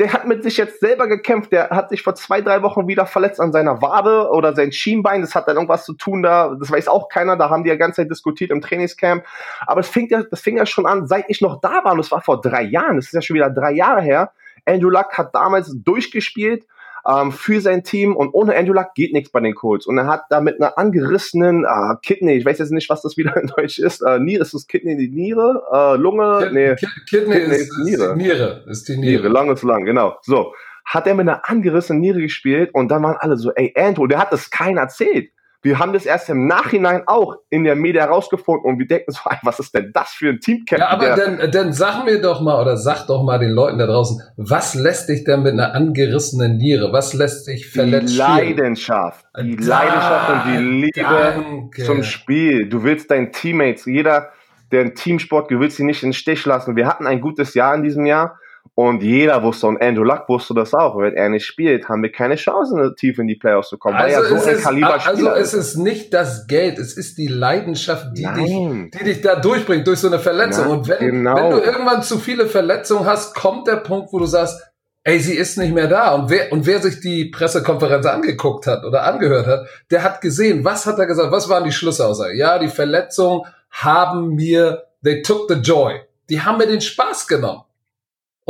der 0.00 0.14
hat 0.14 0.26
mit 0.26 0.42
sich 0.42 0.56
jetzt 0.56 0.80
selber 0.80 1.06
gekämpft. 1.08 1.52
Der 1.52 1.68
hat 1.68 1.90
sich 1.90 2.02
vor 2.02 2.14
zwei, 2.14 2.40
drei 2.40 2.62
Wochen 2.62 2.88
wieder 2.88 3.04
verletzt 3.04 3.38
an 3.38 3.52
seiner 3.52 3.82
Wade 3.82 4.30
oder 4.30 4.54
sein 4.56 4.72
Schienbein. 4.72 5.20
Das 5.20 5.34
hat 5.34 5.46
dann 5.46 5.56
irgendwas 5.56 5.84
zu 5.84 5.92
tun 5.92 6.22
da. 6.22 6.56
Das 6.58 6.70
weiß 6.70 6.88
auch 6.88 7.10
keiner. 7.10 7.36
Da 7.36 7.50
haben 7.50 7.64
die 7.64 7.68
ja 7.68 7.76
ganze 7.76 8.00
Zeit 8.00 8.10
diskutiert 8.10 8.50
im 8.50 8.62
Trainingscamp. 8.62 9.24
Aber 9.66 9.80
es 9.80 9.88
fing 9.90 10.08
ja, 10.08 10.22
das 10.22 10.40
fing 10.40 10.56
ja 10.56 10.64
schon 10.64 10.86
an, 10.86 11.06
seit 11.06 11.26
ich 11.28 11.42
noch 11.42 11.60
da 11.60 11.84
war. 11.84 11.92
Und 11.92 11.98
das 11.98 12.10
war 12.10 12.22
vor 12.22 12.40
drei 12.40 12.62
Jahren. 12.62 12.96
Das 12.96 13.06
ist 13.06 13.12
ja 13.12 13.20
schon 13.20 13.34
wieder 13.34 13.50
drei 13.50 13.72
Jahre 13.72 14.00
her. 14.00 14.32
Andrew 14.64 14.88
Luck 14.88 15.18
hat 15.18 15.34
damals 15.34 15.70
durchgespielt 15.74 16.64
ähm, 17.06 17.32
für 17.32 17.60
sein 17.60 17.84
Team 17.84 18.16
und 18.16 18.30
ohne 18.32 18.56
Andrew 18.56 18.72
Luck 18.72 18.94
geht 18.94 19.12
nichts 19.12 19.30
bei 19.30 19.40
den 19.40 19.54
Colts. 19.54 19.86
Und 19.86 19.98
er 19.98 20.06
hat 20.06 20.24
da 20.30 20.40
mit 20.40 20.60
einer 20.60 20.78
angerissenen 20.78 21.64
äh, 21.64 21.96
Kidney, 22.02 22.34
ich 22.34 22.44
weiß 22.44 22.58
jetzt 22.58 22.72
nicht, 22.72 22.88
was 22.90 23.02
das 23.02 23.16
wieder 23.16 23.36
in 23.36 23.48
Deutsch 23.56 23.78
ist, 23.78 24.02
äh, 24.02 24.18
Niere, 24.18 24.42
ist 24.42 24.54
das 24.54 24.66
Kidney 24.66 24.96
die 24.96 25.08
Niere? 25.08 25.62
Äh, 25.72 25.96
Lunge? 25.96 26.40
Kid 26.44 26.52
nee. 26.52 26.74
Kidney, 27.08 27.34
Kidney 27.34 27.54
ist, 27.56 27.70
ist, 27.70 27.78
Niere. 27.84 28.16
Niere 28.16 28.64
ist 28.66 28.88
die 28.88 28.96
Niere. 28.96 29.22
Niere, 29.22 29.28
lang 29.28 29.50
ist 29.52 29.62
lang, 29.62 29.84
genau. 29.84 30.16
So. 30.22 30.54
Hat 30.84 31.06
er 31.06 31.14
mit 31.14 31.28
einer 31.28 31.48
angerissenen 31.48 32.00
Niere 32.00 32.20
gespielt 32.20 32.70
und 32.72 32.88
dann 32.88 33.02
waren 33.02 33.16
alle 33.18 33.36
so, 33.36 33.52
ey, 33.52 33.72
Andrew, 33.76 34.06
der 34.06 34.18
hat 34.18 34.32
das 34.32 34.50
keiner 34.50 34.82
erzählt. 34.82 35.30
Wir 35.62 35.78
haben 35.78 35.92
das 35.92 36.06
erst 36.06 36.30
im 36.30 36.46
Nachhinein 36.46 37.02
auch 37.06 37.36
in 37.50 37.64
der 37.64 37.76
Media 37.76 38.04
herausgefunden 38.04 38.70
und 38.70 38.78
wir 38.78 38.86
denken 38.86 39.12
so, 39.12 39.20
was 39.42 39.58
ist 39.58 39.74
denn 39.74 39.90
das 39.92 40.10
für 40.10 40.30
ein 40.30 40.40
Teamcaptain? 40.40 40.78
Ja, 40.78 40.88
aber 40.88 41.16
dann, 41.16 41.50
dann 41.50 41.72
sag 41.72 42.04
mir 42.04 42.20
doch 42.20 42.40
mal 42.40 42.60
oder 42.60 42.76
sag 42.76 43.06
doch 43.06 43.22
mal 43.22 43.38
den 43.38 43.50
Leuten 43.50 43.78
da 43.78 43.86
draußen, 43.86 44.22
was 44.36 44.74
lässt 44.74 45.08
dich 45.08 45.24
denn 45.24 45.42
mit 45.42 45.52
einer 45.52 45.74
angerissenen 45.74 46.56
Niere, 46.56 46.92
was 46.92 47.12
lässt 47.12 47.46
dich 47.46 47.70
verletzt 47.70 48.14
Die 48.14 48.18
Leidenschaft, 48.18 49.26
die 49.38 49.56
da, 49.56 49.64
Leidenschaft 49.66 50.30
und 50.30 50.52
die 50.52 50.64
Liebe 50.64 50.92
danke. 50.94 51.84
zum 51.84 52.02
Spiel. 52.02 52.68
Du 52.68 52.82
willst 52.82 53.10
deinen 53.10 53.32
Teammates, 53.32 53.84
jeder, 53.84 54.30
der 54.72 54.80
einen 54.80 54.94
Teamsport, 54.94 55.50
du 55.50 55.60
willst 55.60 55.76
sie 55.76 55.84
nicht 55.84 56.02
in 56.02 56.10
den 56.10 56.14
Stich 56.14 56.46
lassen. 56.46 56.76
Wir 56.76 56.86
hatten 56.86 57.06
ein 57.06 57.20
gutes 57.20 57.54
Jahr 57.54 57.74
in 57.74 57.82
diesem 57.82 58.06
Jahr 58.06 58.38
und 58.74 59.02
jeder 59.02 59.42
wusste, 59.42 59.66
und 59.66 59.82
Andrew 59.82 60.04
Luck 60.04 60.28
wusste 60.28 60.54
das 60.54 60.72
auch, 60.72 60.96
wenn 60.96 61.14
er 61.14 61.28
nicht 61.28 61.44
spielt, 61.44 61.88
haben 61.88 62.02
wir 62.02 62.10
keine 62.10 62.36
Chance, 62.36 62.94
tief 62.98 63.18
in 63.18 63.26
die 63.26 63.34
Playoffs 63.34 63.68
zu 63.68 63.76
kommen. 63.76 63.96
Also, 63.96 64.22
weil 64.22 64.32
er 64.32 64.56
so 64.56 64.62
Kaliber 64.62 64.96
ist, 64.96 65.06
also 65.06 65.30
es 65.30 65.52
ist 65.52 65.76
nicht 65.76 66.14
das 66.14 66.46
Geld, 66.46 66.78
es 66.78 66.96
ist 66.96 67.18
die 67.18 67.26
Leidenschaft, 67.26 68.06
die, 68.16 68.22
dich, 68.22 68.90
die 68.98 69.04
dich 69.04 69.20
da 69.20 69.36
durchbringt, 69.36 69.86
durch 69.86 69.98
so 69.98 70.06
eine 70.06 70.18
Verletzung. 70.18 70.64
Na, 70.66 70.72
und 70.72 70.88
wenn, 70.88 70.98
genau. 70.98 71.36
wenn 71.36 71.50
du 71.50 71.58
irgendwann 71.58 72.02
zu 72.02 72.18
viele 72.18 72.46
Verletzungen 72.46 73.04
hast, 73.04 73.34
kommt 73.34 73.66
der 73.66 73.76
Punkt, 73.76 74.12
wo 74.12 74.18
du 74.18 74.26
sagst, 74.26 74.58
ey, 75.04 75.18
sie 75.18 75.34
ist 75.34 75.58
nicht 75.58 75.74
mehr 75.74 75.88
da. 75.88 76.14
Und 76.14 76.30
wer, 76.30 76.52
und 76.52 76.66
wer 76.66 76.80
sich 76.80 77.00
die 77.00 77.26
Pressekonferenz 77.26 78.06
angeguckt 78.06 78.66
hat 78.66 78.84
oder 78.84 79.04
angehört 79.04 79.46
hat, 79.46 79.66
der 79.90 80.02
hat 80.02 80.20
gesehen, 80.20 80.64
was 80.64 80.86
hat 80.86 80.98
er 80.98 81.06
gesagt, 81.06 81.32
was 81.32 81.48
waren 81.48 81.64
die 81.64 81.72
Schlussaussagen? 81.72 82.36
Ja, 82.36 82.58
die 82.58 82.68
Verletzungen 82.68 83.42
haben 83.70 84.34
mir, 84.34 84.84
they 85.04 85.22
took 85.22 85.50
the 85.50 85.56
joy. 85.56 86.00
Die 86.28 86.40
haben 86.40 86.58
mir 86.58 86.66
den 86.66 86.80
Spaß 86.80 87.26
genommen. 87.26 87.62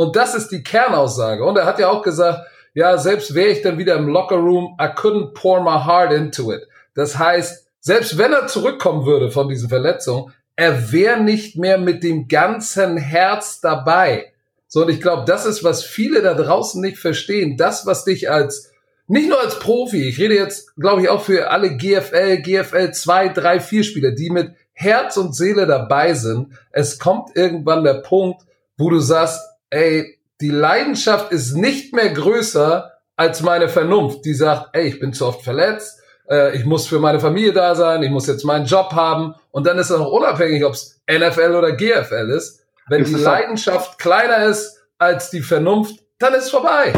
Und 0.01 0.15
das 0.15 0.33
ist 0.33 0.47
die 0.49 0.63
Kernaussage. 0.63 1.43
Und 1.43 1.59
er 1.59 1.67
hat 1.67 1.77
ja 1.77 1.87
auch 1.89 2.01
gesagt, 2.01 2.47
ja, 2.73 2.97
selbst 2.97 3.35
wäre 3.35 3.49
ich 3.49 3.61
dann 3.61 3.77
wieder 3.77 3.95
im 3.97 4.07
Locker 4.07 4.37
Room, 4.37 4.75
I 4.81 4.85
couldn't 4.85 5.35
pour 5.35 5.61
my 5.61 5.85
heart 5.85 6.11
into 6.11 6.51
it. 6.51 6.67
Das 6.95 7.19
heißt, 7.19 7.67
selbst 7.81 8.17
wenn 8.17 8.33
er 8.33 8.47
zurückkommen 8.47 9.05
würde 9.05 9.29
von 9.29 9.47
diesen 9.47 9.69
Verletzungen, 9.69 10.33
er 10.55 10.91
wäre 10.91 11.21
nicht 11.21 11.55
mehr 11.55 11.77
mit 11.77 12.01
dem 12.01 12.27
ganzen 12.27 12.97
Herz 12.97 13.61
dabei. 13.61 14.33
So, 14.67 14.81
und 14.81 14.89
ich 14.89 15.01
glaube, 15.01 15.25
das 15.27 15.45
ist, 15.45 15.63
was 15.63 15.83
viele 15.83 16.23
da 16.23 16.33
draußen 16.33 16.81
nicht 16.81 16.97
verstehen. 16.97 17.55
Das, 17.55 17.85
was 17.85 18.03
dich 18.03 18.31
als, 18.31 18.71
nicht 19.05 19.29
nur 19.29 19.39
als 19.39 19.59
Profi, 19.59 20.09
ich 20.09 20.17
rede 20.17 20.33
jetzt, 20.33 20.75
glaube 20.77 21.03
ich, 21.03 21.09
auch 21.09 21.21
für 21.21 21.51
alle 21.51 21.77
GFL, 21.77 22.41
GFL 22.41 22.91
2, 22.91 23.29
3, 23.29 23.59
4 23.59 23.83
Spieler, 23.83 24.11
die 24.13 24.31
mit 24.31 24.55
Herz 24.73 25.15
und 25.17 25.35
Seele 25.35 25.67
dabei 25.67 26.15
sind. 26.15 26.53
Es 26.71 26.97
kommt 26.97 27.35
irgendwann 27.35 27.83
der 27.83 28.01
Punkt, 28.01 28.41
wo 28.77 28.89
du 28.89 28.97
sagst, 28.97 29.50
ey, 29.71 30.19
die 30.39 30.51
Leidenschaft 30.51 31.31
ist 31.31 31.55
nicht 31.55 31.93
mehr 31.93 32.09
größer 32.09 32.91
als 33.15 33.41
meine 33.41 33.69
Vernunft, 33.69 34.25
die 34.25 34.33
sagt, 34.33 34.69
ey, 34.73 34.87
ich 34.87 34.99
bin 34.99 35.13
zu 35.13 35.27
oft 35.27 35.43
verletzt, 35.43 35.99
äh, 36.29 36.55
ich 36.55 36.65
muss 36.65 36.87
für 36.87 36.99
meine 36.99 37.19
Familie 37.19 37.53
da 37.53 37.75
sein, 37.75 38.03
ich 38.03 38.11
muss 38.11 38.27
jetzt 38.27 38.43
meinen 38.43 38.65
Job 38.65 38.91
haben 38.93 39.35
und 39.51 39.65
dann 39.65 39.77
ist 39.77 39.89
es 39.89 39.99
auch 39.99 40.11
unabhängig, 40.11 40.63
ob 40.65 40.73
es 40.73 41.01
NFL 41.09 41.55
oder 41.55 41.73
GFL 41.73 42.31
ist. 42.35 42.65
Wenn 42.87 43.03
ist 43.03 43.15
die 43.15 43.21
Leidenschaft 43.21 43.99
kleiner 43.99 44.45
ist 44.45 44.83
als 44.97 45.29
die 45.29 45.41
Vernunft, 45.41 45.99
dann 46.19 46.33
ist 46.33 46.45
es 46.45 46.51
vorbei. 46.51 46.93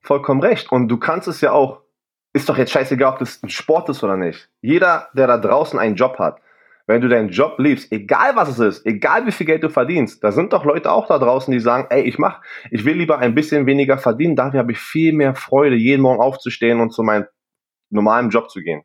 Vollkommen 0.00 0.40
recht. 0.40 0.72
Und 0.72 0.88
du 0.88 0.98
kannst 0.98 1.28
es 1.28 1.40
ja 1.40 1.52
auch, 1.52 1.82
ist 2.32 2.48
doch 2.48 2.56
jetzt 2.56 2.72
scheißegal, 2.72 3.12
ob 3.12 3.18
das 3.18 3.42
ein 3.42 3.48
Sport 3.48 3.88
ist 3.88 4.02
oder 4.02 4.16
nicht. 4.16 4.48
Jeder, 4.60 5.08
der 5.14 5.26
da 5.26 5.38
draußen 5.38 5.78
einen 5.78 5.96
Job 5.96 6.18
hat, 6.18 6.38
wenn 6.92 7.00
du 7.00 7.08
deinen 7.08 7.30
Job 7.30 7.58
liebst, 7.58 7.90
egal 7.90 8.36
was 8.36 8.48
es 8.50 8.58
ist, 8.58 8.86
egal 8.86 9.26
wie 9.26 9.32
viel 9.32 9.46
Geld 9.46 9.62
du 9.62 9.70
verdienst, 9.70 10.22
da 10.22 10.30
sind 10.30 10.52
doch 10.52 10.64
Leute 10.64 10.92
auch 10.92 11.06
da 11.06 11.18
draußen, 11.18 11.50
die 11.50 11.60
sagen, 11.60 11.86
ey, 11.90 12.02
ich 12.02 12.18
mach, 12.18 12.42
ich 12.70 12.84
will 12.84 12.96
lieber 12.96 13.18
ein 13.18 13.34
bisschen 13.34 13.66
weniger 13.66 13.98
verdienen, 13.98 14.36
dafür 14.36 14.60
habe 14.60 14.72
ich 14.72 14.78
viel 14.78 15.12
mehr 15.12 15.34
Freude, 15.34 15.76
jeden 15.76 16.02
Morgen 16.02 16.20
aufzustehen 16.20 16.80
und 16.80 16.92
zu 16.92 17.02
meinem 17.02 17.26
normalen 17.90 18.30
Job 18.30 18.50
zu 18.50 18.60
gehen. 18.60 18.82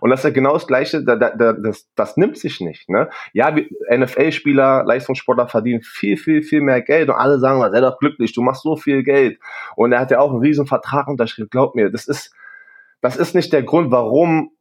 Und 0.00 0.08
das 0.08 0.20
ist 0.20 0.24
ja 0.24 0.30
genau 0.30 0.54
das 0.54 0.66
Gleiche, 0.66 1.04
da, 1.04 1.16
da, 1.16 1.52
das, 1.52 1.90
das 1.94 2.16
nimmt 2.16 2.38
sich 2.38 2.60
nicht. 2.60 2.88
Ne? 2.88 3.10
Ja, 3.34 3.54
NFL-Spieler, 3.94 4.84
Leistungssportler 4.84 5.48
verdienen 5.48 5.82
viel, 5.82 6.16
viel, 6.16 6.42
viel 6.42 6.62
mehr 6.62 6.80
Geld 6.80 7.10
und 7.10 7.16
alle 7.16 7.38
sagen, 7.38 7.60
sei 7.60 7.80
doch 7.80 7.98
glücklich, 7.98 8.32
du 8.32 8.40
machst 8.40 8.62
so 8.62 8.76
viel 8.76 9.02
Geld. 9.02 9.38
Und 9.76 9.92
er 9.92 10.00
hat 10.00 10.10
ja 10.10 10.20
auch 10.20 10.30
einen 10.30 10.40
riesen 10.40 10.66
Vertrag 10.66 11.08
unterschrieben. 11.08 11.50
Glaub 11.50 11.74
mir, 11.74 11.90
das 11.90 12.08
ist, 12.08 12.34
das 13.02 13.16
ist 13.16 13.34
nicht 13.34 13.52
der 13.52 13.62
Grund, 13.62 13.90
warum 13.90 14.52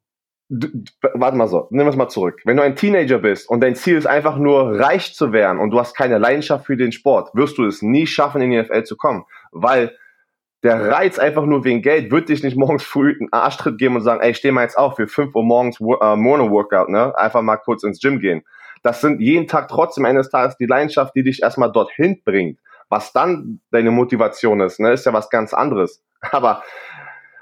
du, 0.51 0.67
warte 1.13 1.37
mal 1.37 1.47
so, 1.47 1.67
wir 1.71 1.87
es 1.87 1.95
mal 1.95 2.09
zurück. 2.09 2.41
Wenn 2.43 2.57
du 2.57 2.63
ein 2.63 2.75
Teenager 2.75 3.19
bist 3.19 3.49
und 3.49 3.61
dein 3.61 3.75
Ziel 3.75 3.97
ist 3.97 4.05
einfach 4.05 4.37
nur 4.37 4.79
reich 4.79 5.15
zu 5.15 5.31
werden 5.31 5.59
und 5.59 5.71
du 5.71 5.79
hast 5.79 5.95
keine 5.95 6.17
Leidenschaft 6.17 6.65
für 6.65 6.77
den 6.77 6.91
Sport, 6.91 7.33
wirst 7.33 7.57
du 7.57 7.65
es 7.65 7.81
nie 7.81 8.05
schaffen, 8.05 8.41
in 8.41 8.51
die 8.51 8.61
NFL 8.61 8.83
zu 8.83 8.97
kommen, 8.97 9.23
weil 9.51 9.95
der 10.63 10.91
Reiz 10.91 11.17
einfach 11.17 11.45
nur 11.45 11.63
wegen 11.63 11.81
Geld 11.81 12.11
wird 12.11 12.29
dich 12.29 12.43
nicht 12.43 12.57
morgens 12.57 12.83
früh 12.83 13.15
einen 13.17 13.31
Arschtritt 13.31 13.77
geben 13.77 13.95
und 13.95 14.01
sagen, 14.01 14.21
ey, 14.21 14.33
steh 14.33 14.51
mal 14.51 14.63
jetzt 14.63 14.77
auf 14.77 14.97
für 14.97 15.07
5 15.07 15.33
Uhr 15.33 15.43
morgens 15.43 15.79
äh, 15.79 16.15
Morning 16.15 16.51
Workout, 16.51 16.89
ne? 16.89 17.17
Einfach 17.17 17.41
mal 17.41 17.57
kurz 17.57 17.83
ins 17.83 17.99
Gym 17.99 18.19
gehen. 18.19 18.43
Das 18.83 18.99
sind 18.99 19.21
jeden 19.21 19.47
Tag 19.47 19.67
trotzdem 19.69 20.05
eines 20.05 20.29
Tages 20.29 20.57
die 20.57 20.65
Leidenschaft, 20.65 21.15
die 21.15 21.23
dich 21.23 21.41
erstmal 21.41 21.71
dorthin 21.71 22.21
bringt. 22.25 22.59
Was 22.89 23.13
dann 23.13 23.61
deine 23.71 23.91
Motivation 23.91 24.59
ist, 24.59 24.79
ne, 24.79 24.91
ist 24.91 25.05
ja 25.05 25.13
was 25.13 25.29
ganz 25.29 25.53
anderes. 25.53 26.03
Aber 26.31 26.63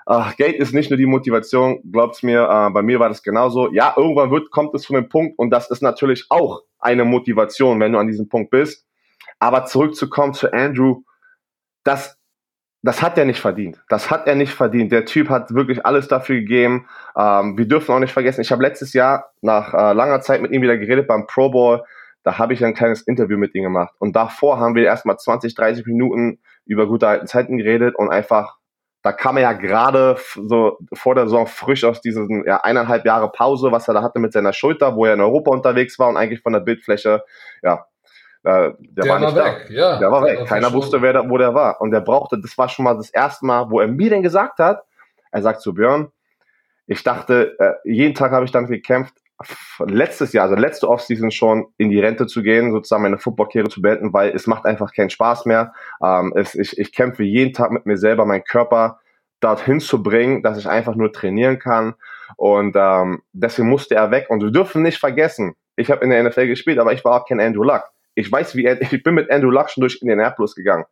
ach, 0.09 0.35
Geld 0.35 0.55
ist 0.55 0.73
nicht 0.73 0.89
nur 0.89 0.97
die 0.97 1.05
Motivation, 1.05 1.81
glaubt's 1.91 2.23
mir, 2.23 2.41
äh, 2.41 2.69
bei 2.71 2.81
mir 2.81 2.99
war 2.99 3.09
das 3.09 3.21
genauso. 3.21 3.71
Ja, 3.71 3.93
irgendwann 3.95 4.31
wird, 4.31 4.49
kommt 4.49 4.73
es 4.73 4.81
zu 4.81 4.95
einem 4.95 5.07
Punkt 5.07 5.37
und 5.37 5.51
das 5.51 5.69
ist 5.69 5.83
natürlich 5.83 6.25
auch 6.29 6.63
eine 6.79 7.05
Motivation, 7.05 7.79
wenn 7.79 7.93
du 7.93 7.99
an 7.99 8.07
diesem 8.07 8.27
Punkt 8.27 8.49
bist. 8.49 8.87
Aber 9.37 9.65
zurückzukommen 9.65 10.33
zu 10.33 10.51
Andrew, 10.51 11.03
das 11.83 12.17
das 12.81 13.01
hat 13.01 13.17
er 13.17 13.25
nicht 13.25 13.41
verdient. 13.41 13.83
Das 13.89 14.09
hat 14.09 14.25
er 14.25 14.35
nicht 14.35 14.53
verdient. 14.53 14.93
Der 14.93 15.03
Typ 15.03 15.27
hat 15.29 15.53
wirklich 15.53 15.85
alles 15.85 16.07
dafür 16.07 16.37
gegeben. 16.37 16.87
Ähm, 17.17 17.57
wir 17.57 17.67
dürfen 17.67 17.93
auch 17.93 17.99
nicht 17.99 18.13
vergessen, 18.13 18.39
ich 18.39 18.53
habe 18.53 18.63
letztes 18.63 18.93
Jahr 18.93 19.33
nach 19.41 19.73
äh, 19.73 19.93
langer 19.93 20.21
Zeit 20.21 20.41
mit 20.41 20.51
ihm 20.53 20.61
wieder 20.61 20.77
geredet 20.77 21.05
beim 21.05 21.27
Pro 21.27 21.49
Bowl. 21.49 21.83
Da 22.23 22.37
habe 22.37 22.53
ich 22.53 22.63
ein 22.63 22.73
kleines 22.73 23.01
Interview 23.01 23.37
mit 23.37 23.53
ihm 23.53 23.63
gemacht. 23.63 23.93
Und 23.99 24.15
davor 24.15 24.59
haben 24.59 24.75
wir 24.75 24.85
erstmal 24.85 25.17
20, 25.17 25.55
30 25.55 25.85
Minuten 25.87 26.39
über 26.65 26.87
gute 26.87 27.07
alten 27.07 27.27
Zeiten 27.27 27.57
geredet 27.57 27.95
und 27.95 28.09
einfach, 28.09 28.58
da 29.01 29.13
kam 29.13 29.37
er 29.37 29.43
ja 29.43 29.53
gerade 29.53 30.17
so 30.35 30.77
vor 30.93 31.15
der 31.15 31.25
Saison 31.25 31.47
frisch 31.47 31.83
aus 31.85 32.01
diesen 32.01 32.43
ja, 32.45 32.57
eineinhalb 32.57 33.05
Jahre 33.05 33.31
Pause, 33.31 33.71
was 33.71 33.87
er 33.87 33.93
da 33.93 34.01
hatte 34.01 34.19
mit 34.19 34.33
seiner 34.33 34.53
Schulter, 34.53 34.95
wo 34.95 35.05
er 35.05 35.13
in 35.13 35.21
Europa 35.21 35.51
unterwegs 35.51 35.97
war 35.99 36.09
und 36.09 36.17
eigentlich 36.17 36.41
von 36.41 36.53
der 36.53 36.59
Bildfläche 36.59 37.23
ja, 37.63 37.85
äh, 38.43 38.71
der, 38.79 39.03
der, 39.03 39.07
war, 39.07 39.21
war 39.21 39.35
weg, 39.35 39.65
da. 39.67 39.73
ja. 39.73 39.99
Der 39.99 40.11
war 40.11 40.23
weg. 40.23 40.45
Keiner 40.45 40.71
wusste, 40.73 41.01
wer 41.01 41.13
da, 41.13 41.29
wo 41.29 41.37
der 41.37 41.53
war. 41.53 41.81
Und 41.81 41.91
der 41.91 42.01
brauchte, 42.01 42.39
das 42.39 42.57
war 42.57 42.69
schon 42.69 42.85
mal 42.85 42.95
das 42.95 43.09
erste 43.09 43.45
Mal, 43.45 43.69
wo 43.69 43.79
er 43.79 43.87
mir 43.87 44.09
denn 44.09 44.23
gesagt 44.23 44.59
hat, 44.59 44.83
er 45.31 45.41
sagt 45.41 45.61
zu 45.61 45.73
Björn, 45.73 46.11
ich 46.87 47.03
dachte, 47.03 47.55
äh, 47.59 47.73
jeden 47.83 48.15
Tag 48.15 48.31
habe 48.31 48.45
ich 48.45 48.51
damit 48.51 48.69
gekämpft, 48.69 49.13
letztes 49.85 50.33
Jahr, 50.33 50.43
also 50.49 50.55
letzte 50.55 50.89
Offseason 50.89 51.31
schon 51.31 51.67
in 51.77 51.89
die 51.89 51.99
Rente 51.99 52.27
zu 52.27 52.43
gehen, 52.43 52.71
sozusagen 52.71 53.03
meine 53.03 53.17
Footballkarriere 53.17 53.69
zu 53.69 53.81
beenden, 53.81 54.13
weil 54.13 54.31
es 54.31 54.47
macht 54.47 54.65
einfach 54.65 54.93
keinen 54.93 55.09
Spaß 55.09 55.45
mehr. 55.45 55.73
Ähm, 56.03 56.33
es, 56.35 56.55
ich, 56.55 56.77
ich 56.77 56.91
kämpfe 56.91 57.23
jeden 57.23 57.53
Tag 57.53 57.71
mit 57.71 57.85
mir 57.85 57.97
selber, 57.97 58.25
meinen 58.25 58.43
Körper 58.43 58.99
dorthin 59.39 59.79
zu 59.79 60.03
bringen, 60.03 60.43
dass 60.43 60.57
ich 60.57 60.67
einfach 60.67 60.95
nur 60.95 61.13
trainieren 61.13 61.59
kann. 61.59 61.95
Und 62.35 62.75
ähm, 62.77 63.21
deswegen 63.31 63.69
musste 63.69 63.95
er 63.95 64.11
weg. 64.11 64.27
Und 64.29 64.43
wir 64.43 64.51
dürfen 64.51 64.81
nicht 64.83 64.99
vergessen, 64.99 65.55
ich 65.75 65.89
habe 65.89 66.03
in 66.03 66.09
der 66.09 66.21
NFL 66.23 66.47
gespielt, 66.47 66.77
aber 66.77 66.91
ich 66.91 67.05
war 67.05 67.21
auch 67.21 67.25
kein 67.25 67.39
Andrew 67.39 67.63
Luck. 67.63 67.83
Ich 68.15 68.29
weiß, 68.29 68.55
wie 68.55 68.65
er, 68.65 68.81
ich 68.93 69.03
bin 69.03 69.13
mit 69.13 69.31
Andrew 69.31 69.49
Luck 69.49 69.69
schon 69.69 69.81
durch 69.81 69.99
Indianapolis 70.01 70.55
gegangen. 70.55 70.85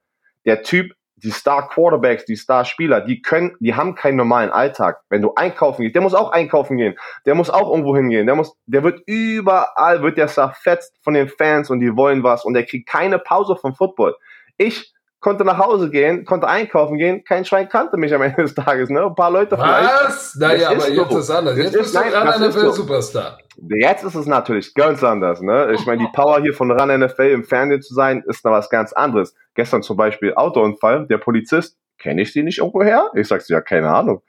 Der 0.45 0.63
Typ, 0.63 0.93
die 1.17 1.31
Star 1.31 1.67
Quarterbacks, 1.67 2.25
die 2.25 2.35
Star 2.35 2.63
Spieler, 2.63 3.01
die 3.01 3.21
können, 3.21 3.55
die 3.59 3.73
haben 3.73 3.95
keinen 3.95 4.17
normalen 4.17 4.51
Alltag. 4.51 5.01
Wenn 5.09 5.21
du 5.21 5.33
einkaufen 5.35 5.81
gehst, 5.81 5.95
der 5.95 6.01
muss 6.01 6.13
auch 6.13 6.31
einkaufen 6.31 6.77
gehen. 6.77 6.95
Der 7.25 7.33
muss 7.35 7.49
auch 7.49 7.71
irgendwo 7.71 7.95
hingehen. 7.95 8.27
Der 8.27 8.35
muss, 8.35 8.55
der 8.67 8.83
wird 8.83 9.01
überall, 9.07 10.03
wird 10.03 10.17
der 10.17 10.27
zerfetzt 10.27 10.95
von 11.03 11.15
den 11.15 11.27
Fans 11.27 11.69
und 11.69 11.79
die 11.79 11.95
wollen 11.95 12.23
was 12.23 12.45
und 12.45 12.53
der 12.53 12.65
kriegt 12.65 12.87
keine 12.87 13.17
Pause 13.17 13.55
vom 13.55 13.73
Football. 13.73 14.15
Ich 14.57 14.93
konnte 15.27 15.43
nach 15.43 15.57
Hause 15.57 15.89
gehen, 15.89 16.23
konnte 16.23 16.47
einkaufen 16.47 16.97
gehen, 16.97 17.21
kein 17.25 17.43
Schwein 17.43 17.67
kannte 17.67 17.97
mich 17.97 18.13
am 18.13 18.21
Ende 18.21 18.43
des 18.43 18.55
Tages, 18.55 18.89
ne? 18.89 19.03
Ein 19.03 19.13
paar 19.13 19.29
Leute 19.29 19.57
vielleicht. 19.57 19.93
Was? 20.05 20.35
Naja, 20.35 20.69
aber 20.69 20.89
jetzt 20.89 21.11
ist 21.11 21.17
es 21.17 21.29
anders. 21.29 21.57
Jetzt 21.57 21.73
bist 21.73 21.95
du 21.95 21.99
ein 21.99 22.41
NFL-Superstar. 22.49 23.37
Jetzt 23.77 24.05
ist 24.05 24.15
es 24.15 24.25
natürlich 24.25 24.73
ganz 24.73 25.03
anders, 25.03 25.41
ne? 25.41 25.73
Ich 25.73 25.85
meine, 25.85 26.03
die 26.05 26.09
Power 26.13 26.39
hier 26.39 26.53
von 26.53 26.71
RAN 26.71 26.97
NFL 26.97 27.23
im 27.23 27.43
Fernsehen 27.43 27.81
zu 27.81 27.93
sein, 27.93 28.23
ist 28.25 28.45
noch 28.45 28.53
was 28.53 28.69
ganz 28.69 28.93
anderes. 28.93 29.35
Gestern 29.53 29.83
zum 29.83 29.97
Beispiel 29.97 30.33
Autounfall, 30.33 31.07
der 31.07 31.17
Polizist, 31.17 31.77
kenne 31.97 32.21
ich 32.21 32.31
sie 32.31 32.43
nicht 32.43 32.59
irgendwo 32.59 32.81
her? 32.81 33.11
Ich 33.13 33.27
sag 33.27 33.41
sie, 33.41 33.51
ja, 33.51 33.59
keine 33.59 33.93
Ahnung. 33.93 34.21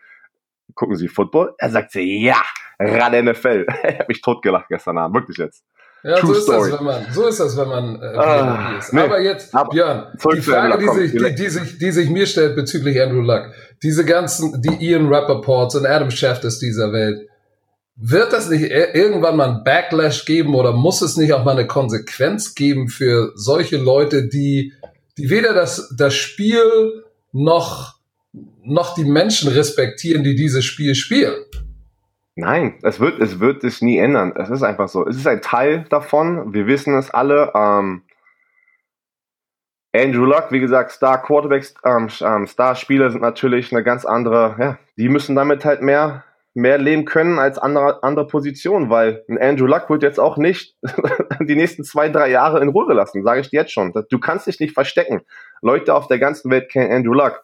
Gucken 0.75 0.97
Sie 0.97 1.07
Football? 1.07 1.55
Er 1.59 1.71
sagt 1.71 1.93
sie, 1.93 2.25
ja, 2.25 2.43
RAN 2.81 3.25
NFL. 3.25 3.67
er 3.85 4.01
hat 4.01 4.09
mich 4.09 4.21
totgelacht 4.21 4.67
gestern 4.69 4.99
Abend, 4.99 5.15
wirklich 5.15 5.37
jetzt. 5.37 5.65
Ja, 6.05 6.17
True 6.17 6.35
so 6.35 6.39
ist, 6.39 6.43
Story. 6.45 6.71
das, 6.71 6.79
wenn 6.79 6.87
man, 6.87 7.07
so 7.13 7.27
ist 7.27 7.41
das, 7.41 7.57
wenn 7.57 7.69
man 7.69 8.03
äh, 8.03 8.17
ah, 8.17 8.79
ist. 8.79 8.93
Nee, 8.93 9.01
aber 9.01 9.21
jetzt, 9.21 9.53
aber 9.55 9.71
Björn, 9.71 10.07
die 10.35 10.41
Frage, 10.41 10.79
die 10.79 10.89
sich, 10.89 11.13
die, 11.13 11.35
die, 11.35 11.49
sich, 11.49 11.79
die 11.79 11.91
sich 11.91 12.09
mir 12.09 12.27
stellt 12.27 12.55
bezüglich 12.55 13.01
Andrew 13.01 13.21
Luck, 13.21 13.51
diese 13.83 14.05
ganzen, 14.05 14.63
die 14.63 14.87
Ian 14.87 15.13
Rappaports 15.13 15.75
und 15.75 15.87
Adam 15.87 16.11
Scheftes 16.11 16.61
dieser 16.61 16.93
Welt, 16.93 17.29
wird 17.97 18.33
das 18.33 18.49
nicht 18.49 18.71
irgendwann 18.71 19.37
mal 19.37 19.49
ein 19.49 19.65
Backlash 19.65 20.25
geben 20.25 20.55
oder 20.55 20.73
muss 20.73 21.03
es 21.03 21.17
nicht 21.17 21.33
auch 21.33 21.45
mal 21.45 21.53
eine 21.53 21.67
Konsequenz 21.67 22.55
geben 22.55 22.89
für 22.89 23.33
solche 23.35 23.77
Leute, 23.77 24.29
die, 24.29 24.73
die 25.17 25.31
weder 25.31 25.53
das, 25.53 25.93
das 25.97 26.15
Spiel 26.15 27.03
noch, 27.33 27.97
noch 28.63 28.95
die 28.95 29.05
Menschen 29.05 29.51
respektieren, 29.51 30.23
die 30.23 30.37
dieses 30.37 30.65
Spiel 30.65 30.95
spielen? 30.95 31.35
Nein, 32.41 32.75
es 32.83 33.01
wird, 33.01 33.19
es 33.19 33.41
wird 33.41 33.63
sich 33.63 33.83
nie 33.83 33.99
ändern. 33.99 34.33
Es 34.37 34.49
ist 34.49 34.63
einfach 34.63 34.87
so. 34.87 35.05
Es 35.05 35.17
ist 35.17 35.27
ein 35.27 35.43
Teil 35.43 35.87
davon. 35.91 36.55
Wir 36.55 36.69
wissen 36.69 36.97
es 36.97 37.11
alle. 37.11 37.51
Ähm, 37.53 38.03
Andrew 39.93 40.25
Luck, 40.25 40.53
wie 40.53 40.61
gesagt, 40.61 40.93
Star 40.93 41.21
Quarterbacks, 41.21 41.75
ähm, 41.85 42.07
ähm, 42.21 42.47
Star 42.47 42.77
Spieler 42.77 43.11
sind 43.11 43.23
natürlich 43.23 43.73
eine 43.73 43.83
ganz 43.83 44.05
andere, 44.05 44.55
ja, 44.57 44.79
die 44.97 45.09
müssen 45.09 45.35
damit 45.35 45.65
halt 45.65 45.83
mehr, 45.83 46.23
mehr 46.55 46.79
leben 46.79 47.07
können 47.07 47.41
als 47.41 47.59
andere, 47.59 48.05
andere 48.05 48.29
Positionen, 48.29 48.89
weil 48.89 49.25
ein 49.29 49.39
Andrew 49.39 49.67
Luck 49.67 49.91
wird 49.91 50.05
jetzt 50.05 50.21
auch 50.21 50.37
nicht 50.37 50.77
die 51.41 51.57
nächsten 51.57 51.83
zwei, 51.83 52.09
drei 52.09 52.31
Jahre 52.31 52.61
in 52.61 52.69
Ruhe 52.69 52.87
gelassen, 52.87 53.25
sage 53.25 53.41
ich 53.41 53.51
dir 53.51 53.63
jetzt 53.63 53.73
schon. 53.73 53.93
Du 54.11 54.21
kannst 54.21 54.47
dich 54.47 54.61
nicht 54.61 54.75
verstecken. 54.75 55.23
Leute 55.61 55.93
auf 55.93 56.07
der 56.07 56.21
ganzen 56.21 56.53
Welt 56.53 56.71
kennen 56.71 56.93
Andrew 56.93 57.15
Luck. 57.15 57.43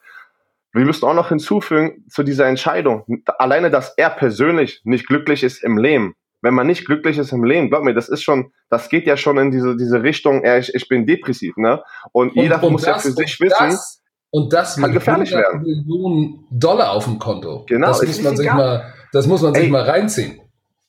Wir 0.75 0.85
müssen 0.85 1.04
auch 1.07 1.14
noch 1.14 1.28
hinzufügen 1.28 2.04
zu 2.09 2.25
dieser 2.25 2.47
Entscheidung, 2.47 3.04
alleine, 3.38 3.71
dass 3.71 3.95
er 3.97 4.11
persönlich 4.11 4.81
nicht 4.85 5.07
glücklich 5.07 5.45
ist 5.45 5.62
im 5.62 5.78
Leben. 5.78 6.14
Wenn 6.43 6.52
man 6.52 6.66
nicht 6.66 6.85
glücklich 6.85 7.16
ist 7.16 7.33
im 7.33 7.45
Leben, 7.45 7.71
glaub 7.71 7.85
mir, 7.85 7.95
das 7.95 8.09
ist 8.09 8.23
schon, 8.23 8.52
das 8.69 8.88
geht 8.88 9.07
ja 9.07 9.16
schon 9.16 9.38
in 9.38 9.50
diese, 9.50 9.76
diese 9.76 10.02
Richtung, 10.02 10.43
ey, 10.43 10.61
ich, 10.61 10.75
ich 10.75 10.88
bin 10.88 11.07
depressiv, 11.07 11.57
ne? 11.57 11.83
Und, 12.12 12.31
und 12.31 12.43
jeder 12.43 12.62
und 12.62 12.73
muss 12.73 12.83
das, 12.83 13.04
ja 13.04 13.11
für 13.11 13.16
sich 13.16 13.40
wissen. 13.40 13.54
Das, 13.59 14.02
und 14.31 14.52
das 14.52 14.76
kann 14.76 14.93
gefährlich 14.93 15.31
werden. 15.33 15.62
Millionen 15.62 16.45
Dollar 16.50 16.90
auf 16.90 17.04
dem 17.04 17.19
Konto. 17.19 17.64
Genau. 17.66 17.87
Das 17.87 18.02
muss 18.02 18.21
man 18.21 18.37
sich 18.37 18.52
mal, 18.52 18.93
das 19.12 19.26
muss 19.26 19.43
man 19.43 19.54
sich 19.54 19.71
mal 19.71 19.83
reinziehen 19.83 20.40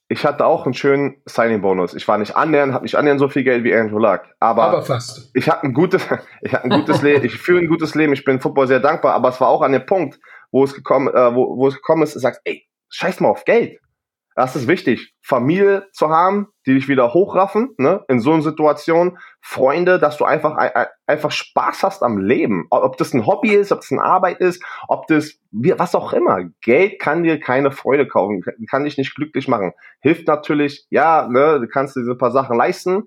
ich 0.07 0.25
hatte 0.25 0.45
auch 0.45 0.65
einen 0.65 0.73
schönen 0.73 1.21
Signing-Bonus. 1.25 1.95
Ich 1.95 2.07
war 2.07 2.17
nicht 2.17 2.35
annähernd, 2.35 2.73
habe 2.73 2.83
nicht 2.83 2.95
annähernd 2.95 3.19
so 3.19 3.27
viel 3.27 3.43
Geld 3.43 3.63
wie 3.63 3.75
Andrew 3.75 3.97
Luck. 3.97 4.21
Aber, 4.39 4.63
aber 4.63 4.81
fast. 4.83 5.31
Ich 5.33 5.49
hatte 5.49 5.63
ein 5.63 5.73
gutes, 5.73 6.05
ich 6.41 6.53
hatte 6.53 6.65
ein 6.65 6.69
gutes 6.69 7.01
Leben, 7.01 7.25
ich 7.25 7.37
führe 7.37 7.59
ein 7.59 7.67
gutes 7.67 7.95
Leben, 7.95 8.13
ich 8.13 8.23
bin 8.23 8.39
Football 8.39 8.67
sehr 8.67 8.79
dankbar, 8.79 9.13
aber 9.13 9.29
es 9.29 9.41
war 9.41 9.47
auch 9.47 9.61
an 9.61 9.71
dem 9.71 9.85
Punkt, 9.85 10.19
wo 10.51 10.63
es 10.63 10.73
gekommen, 10.73 11.07
äh, 11.07 11.35
wo, 11.35 11.57
wo 11.57 11.67
es 11.67 11.75
gekommen 11.75 12.03
ist, 12.03 12.13
sagst, 12.13 12.41
ey, 12.43 12.67
scheiß 12.89 13.19
mal 13.19 13.29
auf 13.29 13.45
Geld. 13.45 13.79
Das 14.37 14.57
ist 14.57 14.67
wichtig, 14.67 15.13
Familie 15.21 15.87
zu 15.93 16.09
haben, 16.09 16.47
die 16.65 16.73
dich 16.73 16.89
wieder 16.89 17.13
hochraffen, 17.13 17.73
ne? 17.77 18.03
In 18.09 18.19
so 18.19 18.33
einer 18.33 18.41
Situation, 18.41 19.17
Freunde, 19.39 19.97
dass 19.97 20.17
du 20.17 20.25
einfach 20.25 20.57
einfach 21.07 21.31
Spaß 21.31 21.83
hast 21.83 22.03
am 22.03 22.17
Leben. 22.17 22.67
Ob 22.69 22.97
das 22.97 23.13
ein 23.13 23.25
Hobby 23.25 23.53
ist, 23.53 23.71
ob 23.71 23.79
das 23.79 23.93
eine 23.93 24.03
Arbeit 24.03 24.41
ist, 24.41 24.61
ob 24.89 25.07
das 25.07 25.39
was 25.51 25.95
auch 25.95 26.11
immer. 26.11 26.39
Geld 26.61 26.99
kann 26.99 27.23
dir 27.23 27.39
keine 27.39 27.71
Freude 27.71 28.07
kaufen, 28.09 28.43
kann 28.69 28.83
dich 28.83 28.97
nicht 28.97 29.15
glücklich 29.15 29.47
machen. 29.47 29.71
Hilft 30.01 30.27
natürlich, 30.27 30.85
ja, 30.89 31.29
ne, 31.29 31.61
du 31.61 31.67
kannst 31.69 31.95
diese 31.95 32.15
paar 32.15 32.31
Sachen 32.31 32.57
leisten, 32.57 33.03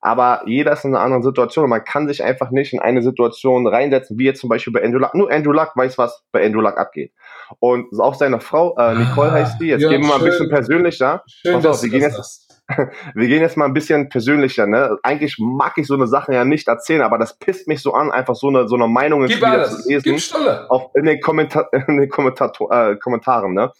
aber 0.00 0.42
jeder 0.46 0.72
ist 0.72 0.84
in 0.84 0.94
einer 0.94 1.04
anderen 1.04 1.22
Situation 1.22 1.64
und 1.64 1.70
man 1.70 1.84
kann 1.84 2.08
sich 2.08 2.24
einfach 2.24 2.50
nicht 2.50 2.72
in 2.72 2.80
eine 2.80 3.00
Situation 3.00 3.66
reinsetzen, 3.66 4.18
wie 4.18 4.24
jetzt 4.24 4.40
zum 4.40 4.50
Beispiel 4.50 4.72
bei 4.72 4.84
Andrew 4.84 4.98
Luck. 4.98 5.14
Nur 5.14 5.30
Andrew 5.30 5.52
Luck 5.52 5.70
weiß, 5.76 5.98
was 5.98 6.24
bei 6.32 6.44
Andrew 6.44 6.60
Luck 6.60 6.76
abgeht. 6.76 7.12
Und 7.60 7.88
auch 7.98 8.14
seine 8.14 8.40
Frau, 8.40 8.76
äh, 8.76 8.94
Nicole 8.94 9.30
ah, 9.30 9.34
heißt 9.34 9.60
die, 9.60 9.66
jetzt 9.66 9.82
ja, 9.82 9.88
gehen 9.88 10.02
wir 10.02 10.08
mal 10.08 10.18
schön, 10.18 10.26
ein 10.26 10.30
bisschen 10.30 10.48
persönlicher. 10.48 11.22
Schön, 11.26 11.54
Pass 11.54 11.66
auf, 11.66 11.82
wir, 11.82 11.90
gehen 11.90 12.02
jetzt, 12.02 12.62
wir 13.14 13.28
gehen 13.28 13.40
jetzt 13.40 13.56
mal 13.56 13.66
ein 13.66 13.74
bisschen 13.74 14.08
persönlicher. 14.08 14.66
Ne? 14.66 14.96
Eigentlich 15.02 15.36
mag 15.38 15.76
ich 15.76 15.86
so 15.86 15.94
eine 15.94 16.06
Sache 16.06 16.34
ja 16.34 16.44
nicht 16.44 16.68
erzählen, 16.68 17.02
aber 17.02 17.18
das 17.18 17.38
pisst 17.38 17.68
mich 17.68 17.82
so 17.82 17.92
an, 17.92 18.10
einfach 18.10 18.34
so 18.34 18.48
eine, 18.48 18.68
so 18.68 18.76
eine 18.76 18.88
Meinung 18.88 19.26
Gib 19.26 19.42
alles. 19.42 19.82
zu 19.82 19.88
lesen. 19.88 20.16
Gib 20.16 20.70
Auf, 20.70 20.90
in 20.94 21.04
den, 21.04 21.20
Kommentar 21.20 21.68
in 21.88 21.98
den 21.98 22.08
Kommentator 22.08 22.70
äh, 22.72 22.96
Kommentaren. 22.96 23.54
Ne? 23.54 23.72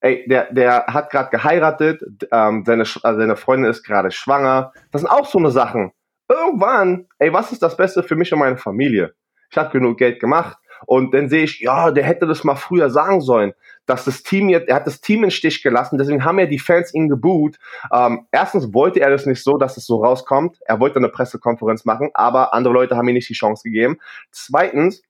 Ey, 0.00 0.26
der, 0.28 0.52
der 0.52 0.86
hat 0.86 1.10
gerade 1.10 1.30
geheiratet, 1.30 2.02
ähm, 2.30 2.64
seine, 2.66 2.82
also 2.82 3.20
seine 3.20 3.36
Freundin 3.36 3.70
ist 3.70 3.84
gerade 3.84 4.10
schwanger. 4.10 4.72
Das 4.92 5.00
sind 5.00 5.10
auch 5.10 5.26
so 5.26 5.38
eine 5.38 5.50
Sachen. 5.50 5.92
Irgendwann, 6.28 7.06
ey, 7.18 7.32
was 7.32 7.52
ist 7.52 7.62
das 7.62 7.76
Beste 7.76 8.02
für 8.02 8.16
mich 8.16 8.32
und 8.32 8.38
meine 8.38 8.56
Familie? 8.56 9.14
Ich 9.50 9.56
habe 9.56 9.70
genug 9.70 9.98
Geld 9.98 10.20
gemacht 10.20 10.56
und 10.86 11.14
dann 11.14 11.28
sehe 11.28 11.44
ich, 11.44 11.60
ja, 11.60 11.90
der 11.90 12.04
hätte 12.04 12.26
das 12.26 12.44
mal 12.44 12.56
früher 12.56 12.90
sagen 12.90 13.20
sollen, 13.20 13.52
dass 13.86 14.04
das 14.04 14.22
Team 14.22 14.48
jetzt, 14.48 14.68
er 14.68 14.76
hat 14.76 14.86
das 14.86 15.00
Team 15.00 15.24
in 15.24 15.30
Stich 15.30 15.62
gelassen, 15.62 15.98
deswegen 15.98 16.24
haben 16.24 16.38
ja 16.38 16.46
die 16.46 16.58
Fans 16.58 16.92
ihn 16.94 17.08
geboot. 17.08 17.58
Ähm, 17.92 18.26
erstens 18.32 18.72
wollte 18.72 19.00
er 19.00 19.10
das 19.10 19.26
nicht 19.26 19.42
so, 19.42 19.58
dass 19.58 19.76
es 19.76 19.86
so 19.86 20.02
rauskommt. 20.02 20.58
Er 20.66 20.80
wollte 20.80 20.96
eine 20.96 21.08
Pressekonferenz 21.08 21.84
machen, 21.84 22.10
aber 22.14 22.54
andere 22.54 22.74
Leute 22.74 22.96
haben 22.96 23.08
ihm 23.08 23.14
nicht 23.14 23.28
die 23.28 23.34
Chance 23.34 23.62
gegeben. 23.64 23.98
Zweitens, 24.30 25.02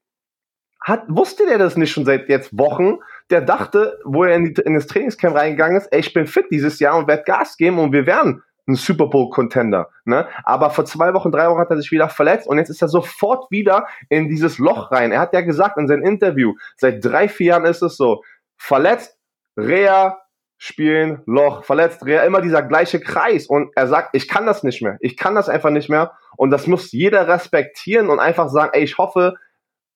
hat, 0.84 1.04
wusste 1.08 1.46
der 1.46 1.56
das 1.56 1.78
nicht 1.78 1.92
schon 1.92 2.04
seit 2.04 2.28
jetzt 2.28 2.56
Wochen, 2.58 2.98
der 3.30 3.40
dachte, 3.40 3.98
wo 4.04 4.24
er 4.24 4.36
in, 4.36 4.54
die, 4.54 4.60
in 4.62 4.74
das 4.74 4.86
Trainingscamp 4.86 5.34
reingegangen 5.34 5.78
ist, 5.78 5.86
ey, 5.86 6.00
ich 6.00 6.12
bin 6.12 6.26
fit 6.26 6.46
dieses 6.50 6.78
Jahr 6.78 6.98
und 6.98 7.08
werde 7.08 7.22
Gas 7.24 7.56
geben 7.56 7.78
und 7.78 7.92
wir 7.92 8.06
werden 8.06 8.42
ein 8.66 8.76
Super 8.76 9.06
Bowl 9.06 9.30
Contender, 9.30 9.90
ne? 10.04 10.26
Aber 10.42 10.70
vor 10.70 10.84
zwei 10.84 11.12
Wochen, 11.14 11.30
drei 11.30 11.48
Wochen 11.48 11.60
hat 11.60 11.70
er 11.70 11.76
sich 11.76 11.90
wieder 11.90 12.08
verletzt 12.08 12.48
und 12.48 12.58
jetzt 12.58 12.70
ist 12.70 12.82
er 12.82 12.88
sofort 12.88 13.50
wieder 13.50 13.86
in 14.08 14.28
dieses 14.28 14.58
Loch 14.58 14.90
rein. 14.90 15.12
Er 15.12 15.20
hat 15.20 15.34
ja 15.34 15.42
gesagt 15.42 15.76
in 15.76 15.86
seinem 15.86 16.02
Interview, 16.02 16.54
seit 16.76 17.04
drei, 17.04 17.28
vier 17.28 17.48
Jahren 17.48 17.66
ist 17.66 17.82
es 17.82 17.96
so, 17.96 18.22
verletzt, 18.56 19.18
Reha, 19.56 20.18
spielen, 20.56 21.22
Loch, 21.26 21.64
verletzt, 21.64 22.04
Reha, 22.06 22.22
immer 22.22 22.40
dieser 22.40 22.62
gleiche 22.62 23.00
Kreis 23.00 23.46
und 23.46 23.70
er 23.76 23.86
sagt, 23.86 24.10
ich 24.14 24.28
kann 24.28 24.46
das 24.46 24.62
nicht 24.62 24.82
mehr, 24.82 24.96
ich 25.00 25.16
kann 25.16 25.34
das 25.34 25.48
einfach 25.48 25.70
nicht 25.70 25.90
mehr 25.90 26.12
und 26.36 26.50
das 26.50 26.66
muss 26.66 26.92
jeder 26.92 27.28
respektieren 27.28 28.08
und 28.08 28.18
einfach 28.18 28.48
sagen, 28.48 28.70
ey, 28.72 28.82
ich 28.82 28.96
hoffe, 28.96 29.34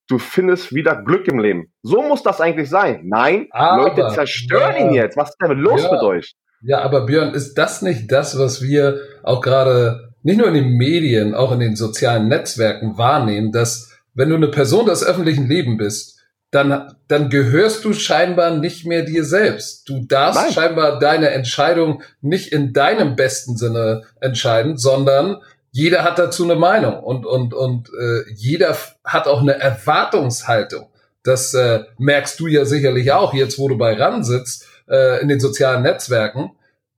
du 0.08 0.18
findest 0.18 0.74
wieder 0.74 0.96
Glück 0.96 1.28
im 1.28 1.38
Leben. 1.38 1.72
So 1.82 2.02
muss 2.02 2.22
das 2.22 2.40
eigentlich 2.40 2.68
sein. 2.68 3.02
Nein, 3.04 3.48
aber, 3.50 3.82
Leute 3.82 4.08
zerstören 4.08 4.76
ja, 4.76 4.86
ihn 4.86 4.92
jetzt. 4.92 5.16
Was 5.16 5.30
ist 5.30 5.38
denn 5.40 5.58
los 5.58 5.82
ja, 5.82 5.92
mit 5.92 6.02
euch? 6.02 6.34
Ja, 6.62 6.80
aber 6.80 7.06
Björn, 7.06 7.34
ist 7.34 7.54
das 7.54 7.82
nicht 7.82 8.10
das, 8.10 8.38
was 8.38 8.62
wir 8.62 9.00
auch 9.22 9.40
gerade 9.40 10.10
nicht 10.22 10.38
nur 10.38 10.48
in 10.48 10.54
den 10.54 10.76
Medien, 10.76 11.34
auch 11.34 11.52
in 11.52 11.60
den 11.60 11.76
sozialen 11.76 12.28
Netzwerken 12.28 12.98
wahrnehmen, 12.98 13.52
dass 13.52 13.92
wenn 14.14 14.30
du 14.30 14.36
eine 14.36 14.48
Person 14.48 14.86
des 14.86 15.04
öffentlichen 15.04 15.46
Lebens 15.46 15.78
bist, 15.78 16.18
dann, 16.50 16.94
dann 17.08 17.28
gehörst 17.28 17.84
du 17.84 17.92
scheinbar 17.92 18.56
nicht 18.56 18.86
mehr 18.86 19.02
dir 19.02 19.24
selbst. 19.24 19.88
Du 19.88 20.04
darfst 20.06 20.42
Nein. 20.42 20.52
scheinbar 20.52 20.98
deine 20.98 21.30
Entscheidung 21.30 22.02
nicht 22.20 22.52
in 22.52 22.72
deinem 22.72 23.16
besten 23.16 23.56
Sinne 23.56 24.02
entscheiden, 24.20 24.78
sondern 24.78 25.42
jeder 25.70 26.02
hat 26.02 26.18
dazu 26.18 26.44
eine 26.44 26.56
Meinung 26.56 27.00
und, 27.00 27.26
und, 27.26 27.52
und 27.52 27.88
äh, 27.90 28.22
jeder 28.34 28.76
hat 29.04 29.26
auch 29.26 29.42
eine 29.42 29.60
Erwartungshaltung. 29.60 30.88
Das 31.22 31.52
äh, 31.52 31.84
merkst 31.98 32.40
du 32.40 32.46
ja 32.46 32.64
sicherlich 32.64 33.12
auch 33.12 33.34
jetzt, 33.34 33.58
wo 33.58 33.68
du 33.68 33.76
bei 33.76 33.92
RAN 33.92 34.24
sitzt, 34.24 34.66
äh, 34.90 35.20
in 35.20 35.28
den 35.28 35.40
sozialen 35.40 35.82
Netzwerken. 35.82 36.52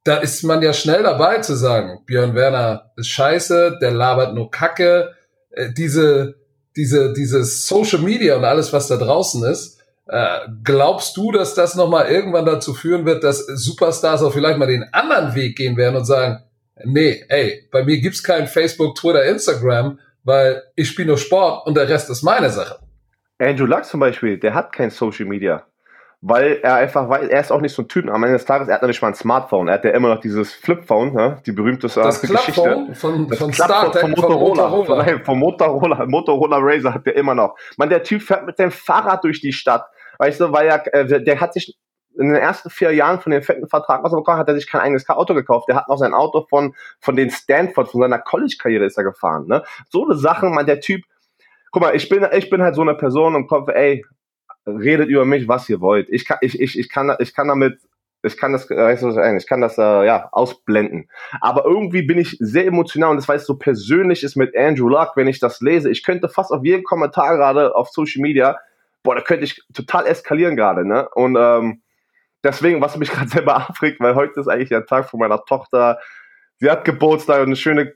Da 0.05 0.17
ist 0.17 0.43
man 0.45 0.63
ja 0.63 0.73
schnell 0.73 1.03
dabei 1.03 1.39
zu 1.39 1.55
sagen, 1.55 2.01
Björn 2.07 2.35
Werner 2.35 2.93
ist 2.97 3.09
scheiße, 3.09 3.79
der 3.81 3.91
labert 3.91 4.35
nur 4.35 4.51
Kacke. 4.51 5.15
Äh, 5.51 5.73
diese, 5.73 6.37
diese, 6.77 7.13
dieses 7.13 7.67
Social 7.67 8.01
Media 8.01 8.37
und 8.37 8.45
alles, 8.45 8.73
was 8.73 8.89
da 8.89 8.97
draußen 8.97 9.45
ist, 9.45 9.81
äh, 10.07 10.41
glaubst 10.65 11.17
du, 11.17 11.31
dass 11.31 11.55
das 11.55 11.77
nochmal 11.77 12.11
irgendwann 12.11 12.47
dazu 12.47 12.75
führen 12.75 13.05
wird, 13.07 13.23
dass 13.23 13.47
Superstars 13.47 14.23
auch 14.23 14.33
vielleicht 14.33 14.59
mal 14.59 14.67
den 14.67 14.85
anderen 14.93 15.35
Weg 15.35 15.57
gehen 15.57 15.77
werden 15.77 15.97
und 15.97 16.05
sagen, 16.05 16.43
nee, 16.85 17.25
ey, 17.29 17.69
bei 17.71 17.85
mir 17.85 18.01
gibt's 18.01 18.23
kein 18.23 18.47
Facebook, 18.47 18.97
Twitter, 18.97 19.25
Instagram, 19.25 19.99
weil 20.25 20.63
ich 20.75 20.89
spiele 20.89 21.09
nur 21.09 21.19
Sport 21.19 21.67
und 21.67 21.77
der 21.77 21.89
Rest 21.89 22.11
ist 22.11 22.23
meine 22.23 22.51
Sache. 22.51 22.79
Andrew 23.39 23.67
Luck 23.67 23.85
zum 23.85 24.01
Beispiel, 24.01 24.39
der 24.39 24.55
hat 24.55 24.73
kein 24.73 24.91
Social 24.91 25.27
Media. 25.27 25.65
Weil 26.23 26.61
er 26.63 26.75
einfach 26.75 27.09
weiß, 27.09 27.29
er 27.29 27.41
ist 27.41 27.51
auch 27.51 27.63
nicht 27.63 27.75
so 27.75 27.83
ein 27.83 27.89
Typ. 27.89 28.07
Am 28.11 28.23
Ende 28.23 28.37
des 28.37 28.45
Tages, 28.45 28.69
er 28.69 28.75
hat 28.75 28.83
noch 28.83 28.89
nicht 28.89 29.01
mal 29.01 29.09
ein 29.09 29.15
Smartphone. 29.15 29.69
Er 29.69 29.75
hat 29.75 29.85
ja 29.85 29.93
immer 29.93 30.09
noch 30.09 30.21
dieses 30.21 30.53
Flipphone, 30.53 31.15
ne? 31.15 31.41
die 31.47 31.53
berühmte 31.53 31.89
das 31.89 32.21
Geschichte. 32.21 32.89
Von, 32.93 33.27
das 33.27 33.39
von 33.39 33.53
Star 33.55 33.91
von, 33.91 34.11
Motorola. 34.11 34.69
Von 34.69 34.81
Motorola. 34.81 35.05
Von, 35.05 35.25
von 35.25 35.39
Motorola. 35.39 36.07
Motorola 36.07 36.59
Razer 36.61 36.93
hat 36.93 37.07
der 37.07 37.17
immer 37.17 37.35
noch. 37.35 37.57
Man, 37.79 37.89
der 37.89 38.03
Typ 38.03 38.21
fährt 38.21 38.45
mit 38.45 38.59
seinem 38.59 38.71
Fahrrad 38.71 39.25
durch 39.25 39.41
die 39.41 39.55
Stadt. 39.55 39.87
Weißt 40.19 40.41
du, 40.41 40.53
weil 40.53 40.69
er, 40.69 40.95
äh, 40.95 41.25
der 41.25 41.41
hat 41.41 41.55
sich 41.55 41.79
in 42.19 42.29
den 42.29 42.37
ersten 42.37 42.69
vier 42.69 42.93
Jahren 42.93 43.21
von 43.21 43.33
dem 43.33 43.43
fetten 43.43 43.67
Vertrag, 43.69 44.03
was 44.03 44.13
er 44.13 44.17
bekommen 44.17 44.39
hat, 44.39 44.47
hat 44.47 44.55
er 44.55 44.57
sich 44.57 44.71
kein 44.71 44.83
eigenes 44.83 45.09
Auto 45.09 45.33
gekauft. 45.33 45.69
Der 45.69 45.77
hat 45.77 45.89
noch 45.89 45.97
sein 45.97 46.13
Auto 46.13 46.47
von, 46.51 46.75
von 47.01 47.17
den 47.17 47.31
Stanford, 47.31 47.89
von 47.89 48.03
seiner 48.03 48.19
College-Karriere 48.19 48.85
ist 48.85 48.99
er 48.99 49.05
gefahren. 49.05 49.47
Ne? 49.47 49.63
So 49.89 50.05
eine 50.05 50.17
Sachen, 50.17 50.53
man, 50.53 50.67
der 50.67 50.81
Typ, 50.81 51.03
guck 51.71 51.81
mal, 51.83 51.97
ich 51.97 52.11
bin, 52.11 52.27
ich 52.33 52.51
bin 52.51 52.63
halt 52.63 52.75
so 52.75 52.83
eine 52.83 52.95
Person 52.95 53.35
und 53.35 53.47
Kopf, 53.47 53.69
ey, 53.69 54.05
redet 54.67 55.09
über 55.09 55.25
mich, 55.25 55.49
was 55.49 55.69
ihr 55.69 55.81
wollt. 55.81 56.09
Ich 56.11 56.27
kann, 56.27 56.39
ich, 56.41 56.61
ich, 56.61 56.79
ich 56.79 56.89
kann, 56.89 57.15
ich 57.19 57.35
kann 57.35 57.49
damit, 57.49 57.79
ich 58.23 58.37
kann 58.37 58.53
das, 58.53 58.67
du, 58.67 58.75
ich 59.37 59.47
kann 59.47 59.61
das, 59.61 59.79
äh, 59.79 60.07
ja, 60.07 60.29
ausblenden. 60.33 61.09
Aber 61.41 61.65
irgendwie 61.65 62.03
bin 62.03 62.19
ich 62.19 62.37
sehr 62.39 62.67
emotional 62.67 63.11
und 63.11 63.17
das, 63.17 63.29
weil 63.29 63.39
es 63.39 63.47
so 63.47 63.57
persönlich 63.57 64.23
ist 64.23 64.37
mit 64.37 64.57
Andrew 64.57 64.89
Luck, 64.89 65.13
wenn 65.17 65.29
ich 65.29 65.41
das 65.41 65.61
lese. 65.61 65.91
Ich 65.91 66.03
könnte 66.03 66.29
fast 66.29 66.51
auf 66.51 66.65
jeden 66.65 66.85
Kommentar 66.85 67.37
gerade 67.37 67.75
auf 67.75 67.89
Social 67.89 68.21
Media, 68.21 68.59
boah, 69.03 69.15
da 69.15 69.23
könnte 69.23 69.45
ich 69.45 69.63
total 69.73 70.07
eskalieren 70.07 70.57
gerade, 70.57 70.87
ne? 70.87 71.09
Und, 71.15 71.37
ähm, 71.39 71.83
deswegen, 72.45 72.81
was 72.81 72.97
mich 72.97 73.11
gerade 73.13 73.29
selber 73.29 73.69
aufregt, 73.69 74.01
weil 74.01 74.15
heute 74.15 74.41
ist 74.41 74.49
eigentlich 74.49 74.69
der 74.69 74.87
Tag 74.87 75.09
von 75.09 75.21
meiner 75.21 75.43
Tochter. 75.45 75.99
Sie 76.59 76.71
hat 76.71 76.85
Geburtstag 76.85 77.39
und 77.39 77.47
eine 77.47 77.57
schöne 77.57 77.95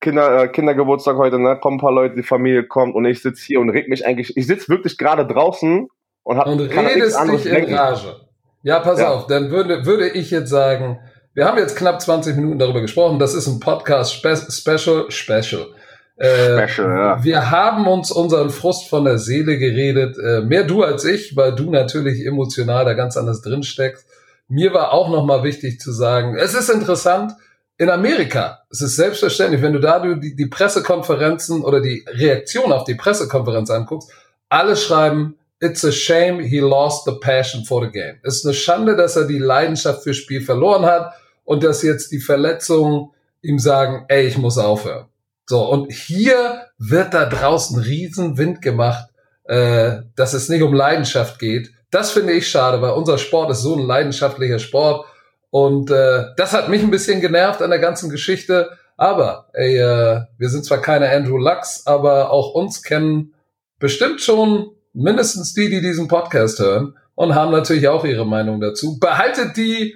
Kinder, 0.00 0.44
äh, 0.44 0.48
Kindergeburtstag 0.48 1.16
heute, 1.16 1.38
ne? 1.38 1.58
Kommen 1.58 1.76
ein 1.76 1.80
paar 1.80 1.92
Leute, 1.92 2.16
die 2.16 2.22
Familie 2.22 2.64
kommt 2.64 2.94
und 2.94 3.04
ich 3.04 3.22
sitze 3.22 3.44
hier 3.44 3.60
und 3.60 3.70
reg 3.70 3.88
mich 3.88 4.06
eigentlich. 4.06 4.36
Ich 4.36 4.46
sitze 4.46 4.68
wirklich 4.68 4.98
gerade 4.98 5.26
draußen 5.26 5.88
und 6.26 6.38
hab 6.38 6.48
Und 6.48 6.60
redest 6.60 7.16
dich 7.28 7.46
in 7.46 7.74
Rage. 7.74 8.16
Ja, 8.64 8.80
pass 8.80 8.98
ja. 8.98 9.12
auf, 9.12 9.28
dann 9.28 9.52
würde, 9.52 9.86
würde 9.86 10.08
ich 10.08 10.32
jetzt 10.32 10.50
sagen, 10.50 10.98
wir 11.34 11.44
haben 11.44 11.56
jetzt 11.56 11.76
knapp 11.76 12.00
20 12.00 12.34
Minuten 12.34 12.58
darüber 12.58 12.80
gesprochen. 12.80 13.20
Das 13.20 13.32
ist 13.32 13.46
ein 13.46 13.60
Podcast 13.60 14.12
Spe 14.12 14.36
Special, 14.36 15.08
Special. 15.08 15.68
Äh, 16.16 16.66
Special, 16.66 16.90
ja. 16.90 17.22
Wir 17.22 17.52
haben 17.52 17.86
uns 17.86 18.10
unseren 18.10 18.50
Frust 18.50 18.88
von 18.88 19.04
der 19.04 19.18
Seele 19.18 19.56
geredet. 19.56 20.18
Äh, 20.18 20.40
mehr 20.40 20.64
du 20.64 20.82
als 20.82 21.04
ich, 21.04 21.36
weil 21.36 21.54
du 21.54 21.70
natürlich 21.70 22.26
emotional 22.26 22.84
da 22.84 22.94
ganz 22.94 23.16
anders 23.16 23.40
drin 23.40 23.62
steckst. 23.62 24.04
Mir 24.48 24.74
war 24.74 24.92
auch 24.92 25.10
nochmal 25.10 25.44
wichtig 25.44 25.78
zu 25.78 25.92
sagen, 25.92 26.36
es 26.36 26.54
ist 26.54 26.70
interessant, 26.70 27.34
in 27.78 27.88
Amerika, 27.88 28.62
es 28.70 28.80
ist 28.80 28.96
selbstverständlich, 28.96 29.62
wenn 29.62 29.74
du 29.74 29.80
da 29.80 30.00
die, 30.00 30.34
die 30.34 30.46
Pressekonferenzen 30.46 31.62
oder 31.62 31.80
die 31.80 32.04
Reaktion 32.08 32.72
auf 32.72 32.82
die 32.82 32.94
Pressekonferenz 32.96 33.70
anguckst, 33.70 34.10
alle 34.48 34.74
schreiben, 34.74 35.36
it's 35.60 35.84
a 35.84 35.92
shame 35.92 36.40
he 36.40 36.60
lost 36.60 37.04
the 37.04 37.18
passion 37.20 37.64
for 37.64 37.84
the 37.84 37.90
game. 37.90 38.18
Es 38.22 38.36
ist 38.36 38.46
eine 38.46 38.54
Schande, 38.54 38.96
dass 38.96 39.16
er 39.16 39.26
die 39.26 39.38
Leidenschaft 39.38 40.02
fürs 40.02 40.16
Spiel 40.16 40.40
verloren 40.40 40.84
hat 40.84 41.14
und 41.44 41.64
dass 41.64 41.82
jetzt 41.82 42.12
die 42.12 42.20
Verletzungen 42.20 43.10
ihm 43.42 43.58
sagen, 43.58 44.04
ey, 44.08 44.26
ich 44.26 44.38
muss 44.38 44.58
aufhören. 44.58 45.06
So, 45.46 45.64
und 45.70 45.92
hier 45.92 46.62
wird 46.78 47.14
da 47.14 47.26
draußen 47.26 47.78
Riesenwind 47.78 48.60
gemacht, 48.60 49.08
äh, 49.44 49.98
dass 50.16 50.34
es 50.34 50.48
nicht 50.48 50.62
um 50.62 50.74
Leidenschaft 50.74 51.38
geht. 51.38 51.70
Das 51.90 52.10
finde 52.10 52.32
ich 52.32 52.48
schade, 52.48 52.82
weil 52.82 52.90
unser 52.90 53.16
Sport 53.16 53.52
ist 53.52 53.62
so 53.62 53.76
ein 53.76 53.86
leidenschaftlicher 53.86 54.58
Sport. 54.58 55.06
Und 55.50 55.90
äh, 55.90 56.24
das 56.36 56.52
hat 56.52 56.68
mich 56.68 56.82
ein 56.82 56.90
bisschen 56.90 57.20
genervt 57.20 57.62
an 57.62 57.70
der 57.70 57.78
ganzen 57.78 58.10
Geschichte. 58.10 58.70
Aber 58.96 59.48
ey, 59.52 59.78
äh, 59.78 60.22
wir 60.36 60.48
sind 60.48 60.64
zwar 60.64 60.78
keine 60.78 61.10
Andrew 61.10 61.38
Lux, 61.38 61.86
aber 61.86 62.30
auch 62.30 62.52
uns 62.54 62.82
kennen 62.82 63.34
bestimmt 63.78 64.20
schon 64.20 64.75
mindestens 64.96 65.52
die, 65.52 65.68
die 65.68 65.80
diesen 65.80 66.08
Podcast 66.08 66.58
hören 66.58 66.96
und 67.14 67.34
haben 67.34 67.52
natürlich 67.52 67.88
auch 67.88 68.04
ihre 68.04 68.26
Meinung 68.26 68.60
dazu. 68.60 68.98
Behaltet 68.98 69.56
die, 69.56 69.94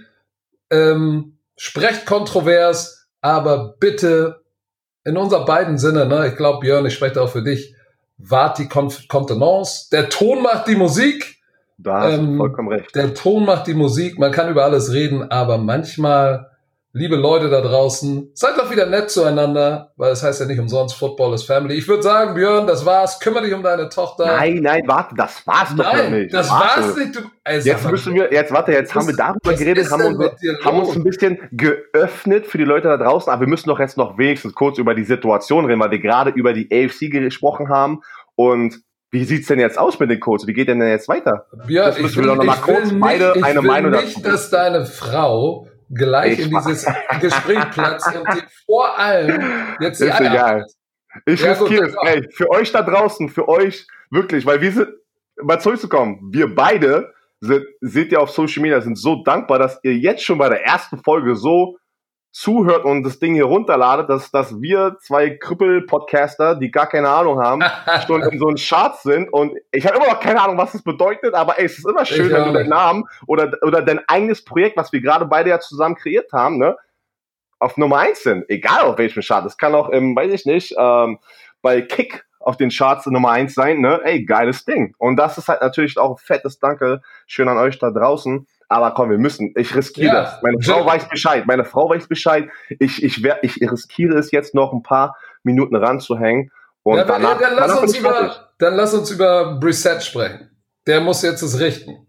ähm, 0.70 1.38
sprecht 1.56 2.06
kontrovers, 2.06 3.08
aber 3.20 3.76
bitte 3.80 4.42
in 5.04 5.16
unser 5.16 5.44
beiden 5.44 5.78
Sinne, 5.78 6.06
ne, 6.06 6.28
ich 6.28 6.36
glaube, 6.36 6.60
Björn, 6.60 6.86
ich 6.86 6.94
spreche 6.94 7.20
auch 7.20 7.30
für 7.30 7.42
dich, 7.42 7.74
wart 8.18 8.58
die 8.58 8.68
Kontenance. 8.68 9.88
Der 9.90 10.10
Ton 10.10 10.42
macht 10.42 10.68
die 10.68 10.76
Musik. 10.76 11.38
Da 11.78 12.02
hast 12.02 12.18
ähm, 12.18 12.36
vollkommen 12.36 12.68
recht. 12.68 12.94
Der 12.94 13.14
Ton 13.14 13.46
macht 13.46 13.66
die 13.66 13.74
Musik, 13.74 14.18
man 14.18 14.32
kann 14.32 14.50
über 14.50 14.64
alles 14.64 14.92
reden, 14.92 15.30
aber 15.30 15.56
manchmal 15.56 16.49
liebe 16.92 17.14
Leute 17.16 17.48
da 17.48 17.60
draußen, 17.60 18.30
seid 18.34 18.58
doch 18.58 18.70
wieder 18.70 18.86
nett 18.86 19.10
zueinander, 19.10 19.92
weil 19.96 20.10
es 20.10 20.22
heißt 20.22 20.40
ja 20.40 20.46
nicht 20.46 20.58
umsonst 20.58 20.96
Football 20.96 21.34
is 21.34 21.44
Family. 21.44 21.74
Ich 21.74 21.86
würde 21.86 22.02
sagen, 22.02 22.34
Björn, 22.34 22.66
das 22.66 22.84
war's. 22.84 23.20
Kümmere 23.20 23.44
dich 23.44 23.54
um 23.54 23.62
deine 23.62 23.88
Tochter. 23.88 24.26
Nein, 24.26 24.60
nein, 24.60 24.82
warte, 24.86 25.14
das 25.14 25.46
war's 25.46 25.74
doch 25.76 25.92
nein, 25.92 26.12
nicht. 26.12 26.34
Das 26.34 26.50
warte. 26.50 26.82
war's 26.82 26.96
nicht. 26.96 27.16
Du, 27.16 27.20
ey, 27.44 27.60
jetzt 27.60 27.88
müssen 27.88 28.14
wir, 28.14 28.32
jetzt 28.32 28.52
warte, 28.52 28.72
jetzt 28.72 28.94
haben 28.94 29.06
wir 29.06 29.16
darüber 29.16 29.54
geredet, 29.54 29.90
haben 29.90 30.16
uns, 30.16 30.64
haben 30.64 30.80
uns 30.80 30.96
ein 30.96 31.04
bisschen 31.04 31.38
geöffnet 31.52 32.46
für 32.46 32.58
die 32.58 32.64
Leute 32.64 32.88
da 32.88 32.96
draußen, 32.96 33.32
aber 33.32 33.42
wir 33.42 33.48
müssen 33.48 33.68
doch 33.68 33.78
jetzt 33.78 33.96
noch 33.96 34.18
wenigstens 34.18 34.54
kurz 34.54 34.78
über 34.78 34.94
die 34.94 35.04
Situation 35.04 35.66
reden, 35.66 35.80
weil 35.80 35.92
wir 35.92 36.00
gerade 36.00 36.30
über 36.30 36.52
die 36.52 36.68
AFC 36.72 37.10
gesprochen 37.10 37.68
haben 37.68 38.00
und 38.34 38.80
wie 39.12 39.24
sieht's 39.24 39.48
denn 39.48 39.58
jetzt 39.58 39.76
aus 39.76 39.98
mit 39.98 40.08
den 40.08 40.20
Codes? 40.20 40.46
Wie 40.46 40.52
geht 40.52 40.68
denn, 40.68 40.78
denn 40.78 40.88
jetzt 40.88 41.08
weiter? 41.08 41.46
Björn, 41.66 41.86
das 41.86 42.00
müssen 42.00 42.10
ich 42.10 42.16
will, 42.16 42.24
wir 42.24 42.28
doch 42.28 42.36
noch 42.36 42.44
mal 42.44 42.56
kurz 42.56 42.92
nicht, 42.92 43.00
beide 43.00 43.34
eine 43.42 43.60
Meinung 43.60 43.90
nicht, 43.90 44.24
dass 44.24 44.50
deine 44.50 44.86
Frau 44.86 45.66
gleich 45.90 46.38
ich 46.38 46.46
in 46.46 46.50
dieses 46.50 46.86
Gespräch 47.20 47.70
platzt 47.70 48.14
und 48.14 48.46
vor 48.66 48.98
allem 48.98 49.42
jetzt 49.80 50.00
die 50.00 50.06
Ist 50.06 50.20
egal. 50.20 50.66
Ich 51.26 51.40
ja, 51.40 51.52
riskiere 51.52 51.86
es. 51.86 51.94
Ey, 52.04 52.28
für 52.32 52.50
euch 52.50 52.70
da 52.72 52.82
draußen, 52.82 53.28
für 53.28 53.48
euch 53.48 53.86
wirklich, 54.10 54.46
weil 54.46 54.60
wir 54.60 54.72
sind, 54.72 54.88
mal 55.42 55.60
zurückzukommen, 55.60 56.30
wir 56.32 56.54
beide 56.54 57.12
sind, 57.40 57.66
seht 57.80 58.12
ihr 58.12 58.20
auf 58.20 58.30
Social 58.30 58.62
Media, 58.62 58.80
sind 58.80 58.96
so 58.96 59.24
dankbar, 59.24 59.58
dass 59.58 59.80
ihr 59.82 59.96
jetzt 59.96 60.22
schon 60.22 60.38
bei 60.38 60.48
der 60.48 60.64
ersten 60.64 60.98
Folge 60.98 61.34
so 61.34 61.78
zuhört 62.32 62.84
und 62.84 63.02
das 63.02 63.18
Ding 63.18 63.34
hier 63.34 63.44
runterladet, 63.44 64.08
dass, 64.08 64.30
dass 64.30 64.60
wir 64.60 64.96
zwei 65.00 65.30
Krüppel-Podcaster, 65.30 66.54
die 66.54 66.70
gar 66.70 66.86
keine 66.86 67.08
Ahnung 67.08 67.40
haben, 67.40 67.62
schon 68.06 68.22
in 68.22 68.38
so 68.38 68.46
einem 68.46 68.56
Charts 68.56 69.02
sind 69.02 69.32
und 69.32 69.56
ich 69.72 69.86
habe 69.86 69.96
immer 69.96 70.06
noch 70.06 70.20
keine 70.20 70.40
Ahnung, 70.40 70.56
was 70.56 70.72
das 70.72 70.82
bedeutet, 70.82 71.34
aber 71.34 71.58
ey, 71.58 71.64
es 71.64 71.78
ist 71.78 71.88
immer 71.88 72.04
schön, 72.04 72.26
ich 72.26 72.32
wenn 72.32 72.44
du 72.44 72.52
deinen 72.52 72.68
Namen 72.68 73.04
oder, 73.26 73.50
oder 73.62 73.82
dein 73.82 74.00
eigenes 74.08 74.44
Projekt, 74.44 74.76
was 74.76 74.92
wir 74.92 75.00
gerade 75.00 75.26
beide 75.26 75.50
ja 75.50 75.60
zusammen 75.60 75.96
kreiert 75.96 76.32
haben, 76.32 76.58
ne, 76.58 76.76
auf 77.58 77.76
Nummer 77.76 77.98
eins 77.98 78.22
sind, 78.22 78.48
egal 78.48 78.82
auf 78.82 78.98
welchem 78.98 79.22
Chart. 79.22 79.44
Das 79.44 79.58
kann 79.58 79.74
auch 79.74 79.90
im, 79.90 80.16
weiß 80.16 80.32
ich 80.32 80.46
nicht, 80.46 80.74
ähm, 80.78 81.18
bei 81.62 81.82
Kick 81.82 82.24
auf 82.40 82.56
den 82.56 82.70
Charts 82.70 83.06
Nummer 83.06 83.30
eins 83.30 83.54
sein, 83.54 83.80
ne? 83.80 84.00
Ey, 84.02 84.24
geiles 84.24 84.64
Ding. 84.64 84.94
Und 84.98 85.16
das 85.16 85.36
ist 85.36 85.48
halt 85.48 85.60
natürlich 85.60 85.98
auch 85.98 86.12
ein 86.12 86.16
fettes 86.16 86.58
Danke. 86.58 87.02
Schön 87.26 87.48
an 87.48 87.58
euch 87.58 87.78
da 87.78 87.90
draußen. 87.90 88.46
Aber 88.72 88.92
komm, 88.92 89.10
wir 89.10 89.18
müssen. 89.18 89.52
Ich 89.56 89.74
riskiere 89.74 90.06
ja. 90.06 90.22
das. 90.22 90.42
Meine 90.42 90.62
Frau 90.62 90.86
weiß 90.86 91.08
Bescheid. 91.08 91.44
Meine 91.44 91.64
Frau 91.64 91.90
weiß 91.90 92.06
Bescheid. 92.06 92.48
Ich, 92.78 93.02
ich, 93.02 93.22
wär, 93.24 93.42
ich 93.42 93.60
riskiere 93.60 94.16
es 94.16 94.30
jetzt 94.30 94.54
noch 94.54 94.72
ein 94.72 94.84
paar 94.84 95.16
Minuten 95.42 95.74
ranzuhängen. 95.74 96.52
Und 96.84 96.98
ja, 96.98 97.04
danach, 97.04 97.36
dann, 97.38 97.56
lass 97.56 97.80
uns 97.80 97.98
über, 97.98 98.50
dann 98.58 98.74
lass 98.74 98.94
uns 98.94 99.10
über 99.10 99.58
Brissett 99.58 100.04
sprechen. 100.04 100.50
Der 100.86 101.00
muss 101.00 101.22
jetzt 101.22 101.42
es 101.42 101.58
richten. 101.58 102.06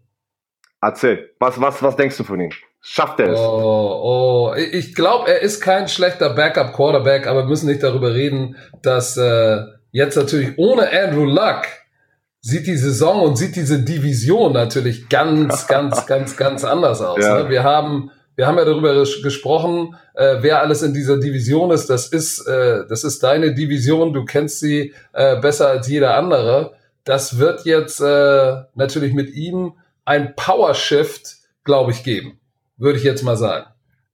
Erzähl. 0.80 1.34
Was, 1.40 1.60
was, 1.60 1.82
was 1.82 1.96
denkst 1.96 2.16
du 2.16 2.22
von 2.22 2.40
ihm? 2.40 2.52
Schafft 2.80 3.18
er 3.18 3.30
es? 3.30 3.38
Oh, 3.40 4.52
oh. 4.52 4.54
Ich 4.56 4.94
glaube, 4.94 5.28
er 5.32 5.40
ist 5.42 5.60
kein 5.60 5.88
schlechter 5.88 6.30
Backup-Quarterback, 6.30 7.26
aber 7.26 7.42
wir 7.42 7.48
müssen 7.48 7.66
nicht 7.66 7.82
darüber 7.82 8.14
reden, 8.14 8.56
dass 8.82 9.16
äh, 9.16 9.62
jetzt 9.90 10.16
natürlich 10.16 10.56
ohne 10.58 10.88
Andrew 10.92 11.24
Luck 11.24 11.62
sieht 12.42 12.66
die 12.66 12.76
Saison 12.76 13.22
und 13.22 13.36
sieht 13.36 13.56
diese 13.56 13.80
Division 13.80 14.52
natürlich 14.52 15.08
ganz, 15.08 15.66
ganz, 15.68 16.06
ganz, 16.06 16.36
ganz 16.36 16.64
anders 16.64 17.00
aus. 17.00 17.24
Ja. 17.24 17.44
Ne? 17.44 17.48
Wir 17.48 17.62
haben 17.62 18.10
wir 18.34 18.46
haben 18.46 18.56
ja 18.56 18.64
darüber 18.64 18.94
gesprochen, 18.94 19.94
äh, 20.14 20.38
wer 20.40 20.60
alles 20.60 20.82
in 20.82 20.94
dieser 20.94 21.18
Division 21.18 21.70
ist. 21.70 21.88
Das 21.90 22.08
ist, 22.08 22.46
äh, 22.46 22.86
das 22.88 23.04
ist 23.04 23.22
deine 23.22 23.54
Division. 23.54 24.14
Du 24.14 24.24
kennst 24.24 24.60
sie 24.60 24.94
äh, 25.12 25.38
besser 25.38 25.68
als 25.68 25.86
jeder 25.86 26.16
andere. 26.16 26.72
Das 27.04 27.38
wird 27.38 27.66
jetzt 27.66 28.00
äh, 28.00 28.62
natürlich 28.74 29.12
mit 29.12 29.34
ihm 29.34 29.74
ein 30.06 30.34
Power 30.34 30.74
Shift, 30.74 31.36
glaube 31.64 31.90
ich, 31.90 32.04
geben 32.04 32.40
würde 32.82 32.98
ich 32.98 33.04
jetzt 33.04 33.22
mal 33.22 33.36
sagen. 33.36 33.66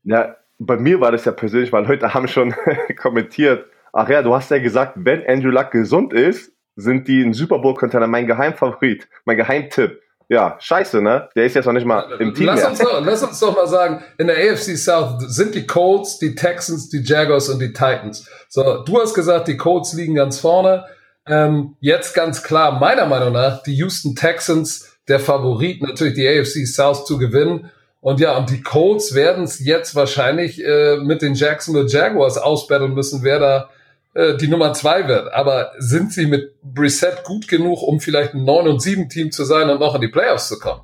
Ja, 0.04 0.36
bei 0.58 0.76
mir 0.76 1.00
war 1.00 1.10
das 1.10 1.24
ja 1.24 1.32
persönlich, 1.32 1.72
weil 1.72 1.88
heute 1.88 2.14
haben 2.14 2.28
schon 2.28 2.54
kommentiert, 3.00 3.64
ach 3.92 4.08
ja, 4.08 4.22
du 4.22 4.34
hast 4.34 4.50
ja 4.50 4.58
gesagt, 4.58 4.92
wenn 4.96 5.26
Andrew 5.26 5.50
Luck 5.50 5.70
gesund 5.70 6.12
ist, 6.12 6.52
sind 6.78 7.08
die 7.08 7.22
ein 7.22 7.32
Super 7.32 7.58
Bowl-Container 7.58 8.06
mein 8.06 8.26
Geheimfavorit, 8.26 9.08
mein 9.24 9.36
Geheimtipp. 9.36 10.00
Ja, 10.28 10.56
scheiße, 10.60 11.00
ne? 11.00 11.28
Der 11.34 11.46
ist 11.46 11.54
jetzt 11.54 11.64
noch 11.64 11.72
nicht 11.72 11.86
mal 11.86 12.02
im 12.20 12.34
Team. 12.34 12.46
Lass 12.46 12.64
uns, 12.64 12.78
doch, 12.78 13.04
lass 13.04 13.22
uns 13.22 13.40
doch 13.40 13.56
mal 13.56 13.66
sagen, 13.66 14.04
in 14.18 14.26
der 14.28 14.36
AFC 14.36 14.76
South 14.76 15.22
sind 15.26 15.54
die 15.54 15.66
Colts, 15.66 16.18
die 16.18 16.34
Texans, 16.34 16.88
die 16.88 17.00
Jaguars 17.02 17.48
und 17.48 17.60
die 17.60 17.72
Titans. 17.72 18.28
So, 18.48 18.84
du 18.84 19.00
hast 19.00 19.14
gesagt, 19.14 19.48
die 19.48 19.56
Colts 19.56 19.94
liegen 19.94 20.14
ganz 20.14 20.38
vorne. 20.38 20.84
Ähm, 21.26 21.76
jetzt 21.80 22.14
ganz 22.14 22.42
klar, 22.42 22.78
meiner 22.78 23.06
Meinung 23.06 23.32
nach, 23.32 23.62
die 23.62 23.74
Houston 23.74 24.14
Texans, 24.14 24.98
der 25.08 25.18
Favorit, 25.18 25.82
natürlich 25.82 26.14
die 26.14 26.28
AFC 26.28 26.66
South 26.66 27.06
zu 27.06 27.18
gewinnen. 27.18 27.70
Und 28.00 28.20
ja, 28.20 28.36
und 28.36 28.50
die 28.50 28.62
Colts 28.62 29.14
werden 29.14 29.44
es 29.44 29.64
jetzt 29.64 29.96
wahrscheinlich 29.96 30.62
äh, 30.64 30.98
mit 30.98 31.22
den 31.22 31.34
Jacksonville 31.34 31.88
Jaguars 31.88 32.38
ausbetteln 32.38 32.94
müssen, 32.94 33.24
wer 33.24 33.38
da 33.40 33.70
äh, 34.18 34.36
die 34.36 34.48
Nummer 34.48 34.72
zwei 34.72 35.06
wird. 35.06 35.32
Aber 35.32 35.70
sind 35.78 36.12
sie 36.12 36.26
mit 36.26 36.60
Brissett 36.62 37.22
gut 37.22 37.46
genug, 37.46 37.82
um 37.82 38.00
vielleicht 38.00 38.34
ein 38.34 38.44
9 38.44 38.66
und 38.66 38.82
7 38.82 39.08
Team 39.08 39.30
zu 39.30 39.44
sein 39.44 39.70
und 39.70 39.78
noch 39.78 39.94
in 39.94 40.00
die 40.00 40.08
Playoffs 40.08 40.48
zu 40.48 40.58
kommen? 40.58 40.80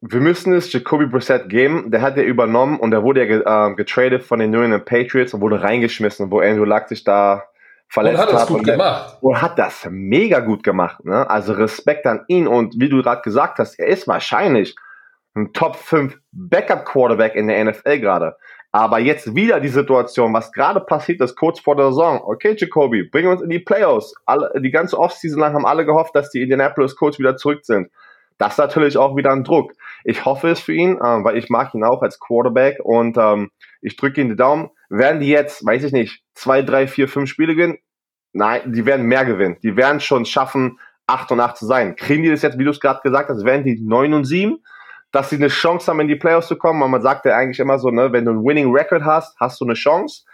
Wir 0.00 0.18
müssen 0.18 0.52
es 0.52 0.72
Jacoby 0.72 1.06
Brissett 1.06 1.48
geben. 1.48 1.92
Der 1.92 2.02
hat 2.02 2.16
ja 2.16 2.24
übernommen 2.24 2.80
und 2.80 2.90
der 2.90 3.04
wurde 3.04 3.24
ja 3.24 3.68
äh, 3.68 3.74
getradet 3.76 4.24
von 4.24 4.40
den 4.40 4.50
New 4.50 4.60
England 4.60 4.84
Patriots 4.84 5.32
und 5.32 5.40
wurde 5.40 5.62
reingeschmissen, 5.62 6.32
wo 6.32 6.40
Andrew 6.40 6.64
Luck 6.64 6.88
sich 6.88 7.04
da 7.04 7.44
verletzt 7.86 8.20
und 8.20 8.26
hat. 8.26 8.32
Das 8.34 8.46
gut 8.48 8.58
und 8.58 8.64
gemacht. 8.64 9.18
Und 9.20 9.40
hat 9.40 9.60
das 9.60 9.86
mega 9.88 10.40
gut 10.40 10.64
gemacht. 10.64 11.04
Ne? 11.04 11.30
Also 11.30 11.52
Respekt 11.52 12.04
an 12.06 12.24
ihn 12.26 12.48
und 12.48 12.74
wie 12.80 12.88
du 12.88 13.00
gerade 13.00 13.22
gesagt 13.22 13.60
hast, 13.60 13.78
er 13.78 13.86
ist 13.86 14.08
wahrscheinlich 14.08 14.74
ein 15.36 15.52
Top 15.52 15.76
5 15.76 16.18
Backup 16.32 16.84
Quarterback 16.84 17.36
in 17.36 17.46
der 17.46 17.64
NFL 17.64 18.00
gerade. 18.00 18.36
Aber 18.74 18.98
jetzt 18.98 19.34
wieder 19.34 19.60
die 19.60 19.68
Situation, 19.68 20.32
was 20.32 20.50
gerade 20.50 20.80
passiert 20.80 21.20
ist, 21.20 21.36
kurz 21.36 21.60
vor 21.60 21.76
der 21.76 21.90
Saison. 21.90 22.22
Okay, 22.24 22.56
Jacoby, 22.56 23.04
bring 23.04 23.28
uns 23.28 23.42
in 23.42 23.50
die 23.50 23.58
Playoffs. 23.58 24.14
Alle, 24.24 24.50
die 24.60 24.70
ganze 24.70 24.98
Offseason 24.98 25.40
lang 25.40 25.52
haben 25.52 25.66
alle 25.66 25.84
gehofft, 25.84 26.16
dass 26.16 26.30
die 26.30 26.40
Indianapolis 26.40 26.96
Colts 26.96 27.18
wieder 27.18 27.36
zurück 27.36 27.60
sind. 27.64 27.90
Das 28.38 28.54
ist 28.54 28.58
natürlich 28.58 28.96
auch 28.96 29.14
wieder 29.14 29.30
ein 29.30 29.44
Druck. 29.44 29.72
Ich 30.04 30.24
hoffe 30.24 30.48
es 30.48 30.60
für 30.60 30.72
ihn, 30.72 30.96
äh, 30.96 31.00
weil 31.00 31.36
ich 31.36 31.50
mag 31.50 31.74
ihn 31.74 31.84
auch 31.84 32.00
als 32.02 32.18
Quarterback 32.18 32.78
und 32.82 33.18
ähm, 33.18 33.50
ich 33.82 33.96
drücke 33.96 34.22
ihm 34.22 34.30
die 34.30 34.36
Daumen. 34.36 34.70
Werden 34.88 35.20
die 35.20 35.28
jetzt, 35.28 35.64
weiß 35.66 35.84
ich 35.84 35.92
nicht, 35.92 36.22
zwei, 36.34 36.62
drei, 36.62 36.86
vier, 36.86 37.08
fünf 37.08 37.28
Spiele 37.28 37.54
gewinnen? 37.54 37.78
Nein, 38.32 38.72
die 38.72 38.86
werden 38.86 39.04
mehr 39.04 39.26
gewinnen. 39.26 39.58
Die 39.62 39.76
werden 39.76 40.00
schon 40.00 40.24
schaffen, 40.24 40.78
8 41.06 41.32
und 41.32 41.40
8 41.40 41.58
zu 41.58 41.66
sein. 41.66 41.94
Kriegen 41.96 42.22
die 42.22 42.30
das 42.30 42.42
jetzt, 42.42 42.58
wie 42.58 42.64
du 42.64 42.70
es 42.70 42.80
gerade 42.80 43.00
gesagt 43.02 43.28
hast, 43.28 43.44
werden 43.44 43.64
die 43.64 43.78
9 43.80 44.14
und 44.14 44.24
7? 44.24 44.58
Dass 45.12 45.30
sie 45.30 45.36
eine 45.36 45.48
Chance 45.48 45.90
haben, 45.90 46.00
in 46.00 46.08
die 46.08 46.16
Playoffs 46.16 46.48
zu 46.48 46.56
kommen. 46.56 46.82
Und 46.82 46.90
man 46.90 47.02
sagt 47.02 47.24
ja 47.26 47.36
eigentlich 47.36 47.60
immer 47.60 47.78
so, 47.78 47.90
ne, 47.90 48.12
wenn 48.12 48.24
du 48.24 48.32
einen 48.32 48.44
Winning 48.44 48.72
Record 48.72 49.04
hast, 49.04 49.38
hast 49.38 49.60
du 49.60 49.64
eine 49.64 49.74
Chance. 49.74 50.24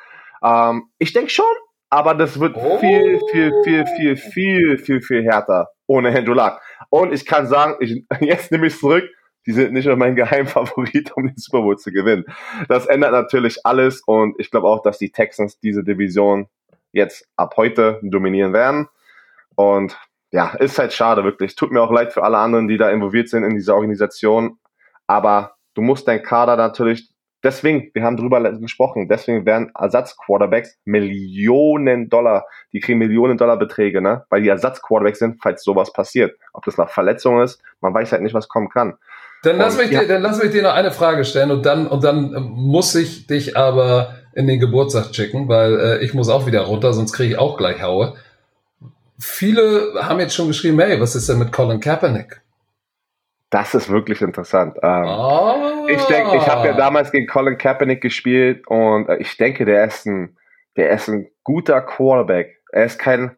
Ähm, 0.42 0.84
ich 0.98 1.12
denke 1.12 1.30
schon, 1.30 1.44
aber 1.90 2.14
das 2.14 2.38
wird 2.38 2.56
oh. 2.56 2.78
viel, 2.78 3.20
viel, 3.30 3.52
viel, 3.64 3.86
viel, 3.86 4.16
viel, 4.16 4.78
viel, 4.78 5.00
viel 5.02 5.24
härter 5.24 5.68
ohne 5.86 6.16
Andrew 6.16 6.34
Luck. 6.34 6.60
Und 6.90 7.12
ich 7.12 7.26
kann 7.26 7.46
sagen, 7.46 7.74
ich, 7.80 8.04
jetzt 8.20 8.52
nehme 8.52 8.68
ich 8.68 8.78
zurück, 8.78 9.04
die 9.46 9.52
sind 9.52 9.72
nicht 9.72 9.86
mehr 9.86 9.96
mein 9.96 10.14
Geheimfavorit, 10.14 11.12
um 11.16 11.26
den 11.26 11.36
Super 11.36 11.62
Bowl 11.62 11.76
zu 11.76 11.90
gewinnen. 11.90 12.24
Das 12.68 12.86
ändert 12.86 13.12
natürlich 13.12 13.64
alles 13.64 14.02
und 14.06 14.34
ich 14.38 14.50
glaube 14.50 14.68
auch, 14.68 14.82
dass 14.82 14.98
die 14.98 15.10
Texans 15.10 15.58
diese 15.58 15.82
Division 15.82 16.48
jetzt 16.92 17.26
ab 17.36 17.54
heute 17.56 17.98
dominieren 18.02 18.52
werden. 18.52 18.88
Und 19.56 19.98
ja, 20.30 20.50
ist 20.58 20.78
halt 20.78 20.92
schade, 20.92 21.24
wirklich. 21.24 21.56
Tut 21.56 21.72
mir 21.72 21.80
auch 21.80 21.90
leid 21.90 22.12
für 22.12 22.22
alle 22.22 22.38
anderen, 22.38 22.68
die 22.68 22.76
da 22.76 22.90
involviert 22.90 23.28
sind 23.28 23.44
in 23.44 23.54
dieser 23.54 23.74
Organisation. 23.74 24.58
Aber 25.08 25.56
du 25.74 25.82
musst 25.82 26.06
dein 26.06 26.22
Kader 26.22 26.56
natürlich, 26.56 27.10
deswegen, 27.42 27.90
wir 27.94 28.04
haben 28.04 28.16
drüber 28.16 28.40
gesprochen, 28.52 29.08
deswegen 29.08 29.44
werden 29.46 29.72
Ersatzquarterbacks 29.76 30.78
Millionen 30.84 32.08
Dollar, 32.08 32.44
die 32.72 32.78
kriegen 32.78 32.98
Millionen 32.98 33.36
Dollar 33.38 33.58
Beträge, 33.58 34.00
ne? 34.00 34.24
Weil 34.30 34.42
die 34.42 34.48
Ersatzquarterbacks 34.48 35.18
sind, 35.18 35.40
falls 35.42 35.64
sowas 35.64 35.92
passiert. 35.92 36.38
Ob 36.52 36.64
das 36.64 36.78
nach 36.78 36.90
Verletzung 36.90 37.42
ist, 37.42 37.60
man 37.80 37.92
weiß 37.92 38.12
halt 38.12 38.22
nicht, 38.22 38.34
was 38.34 38.48
kommen 38.48 38.68
kann. 38.68 38.96
Dann 39.42 39.56
lass, 39.56 39.76
mich 39.76 39.90
ja. 39.90 40.00
dir, 40.00 40.08
dann 40.08 40.22
lass 40.22 40.42
mich 40.42 40.50
dir 40.50 40.62
noch 40.62 40.74
eine 40.74 40.90
Frage 40.90 41.24
stellen 41.24 41.50
und 41.50 41.64
dann, 41.64 41.86
und 41.86 42.02
dann 42.02 42.32
muss 42.32 42.94
ich 42.94 43.26
dich 43.26 43.56
aber 43.56 44.14
in 44.34 44.46
den 44.46 44.58
Geburtstag 44.58 45.14
schicken, 45.14 45.48
weil 45.48 45.78
äh, 45.78 46.04
ich 46.04 46.12
muss 46.12 46.28
auch 46.28 46.46
wieder 46.46 46.62
runter, 46.62 46.92
sonst 46.92 47.12
kriege 47.12 47.34
ich 47.34 47.38
auch 47.38 47.56
gleich 47.56 47.82
Haue. 47.82 48.14
Viele 49.18 49.94
haben 50.02 50.20
jetzt 50.20 50.34
schon 50.34 50.48
geschrieben, 50.48 50.80
hey, 50.80 51.00
was 51.00 51.14
ist 51.14 51.28
denn 51.28 51.38
mit 51.38 51.52
Colin 51.52 51.80
Kaepernick? 51.80 52.40
Das 53.50 53.74
ist 53.74 53.88
wirklich 53.88 54.20
interessant. 54.20 54.76
Ähm, 54.82 55.04
oh. 55.06 55.86
Ich 55.88 56.02
denke, 56.04 56.36
ich 56.36 56.46
habe 56.46 56.68
ja 56.68 56.74
damals 56.74 57.10
gegen 57.10 57.26
Colin 57.26 57.56
Kaepernick 57.56 58.02
gespielt 58.02 58.66
und 58.66 59.08
äh, 59.08 59.16
ich 59.16 59.36
denke, 59.36 59.64
der 59.64 59.84
ist 59.84 60.06
ein, 60.06 60.36
der 60.76 60.90
ist 60.90 61.08
ein 61.08 61.28
guter 61.44 61.80
Quarterback. 61.80 62.60
Er 62.72 62.84
ist 62.84 62.98
kein, 62.98 63.36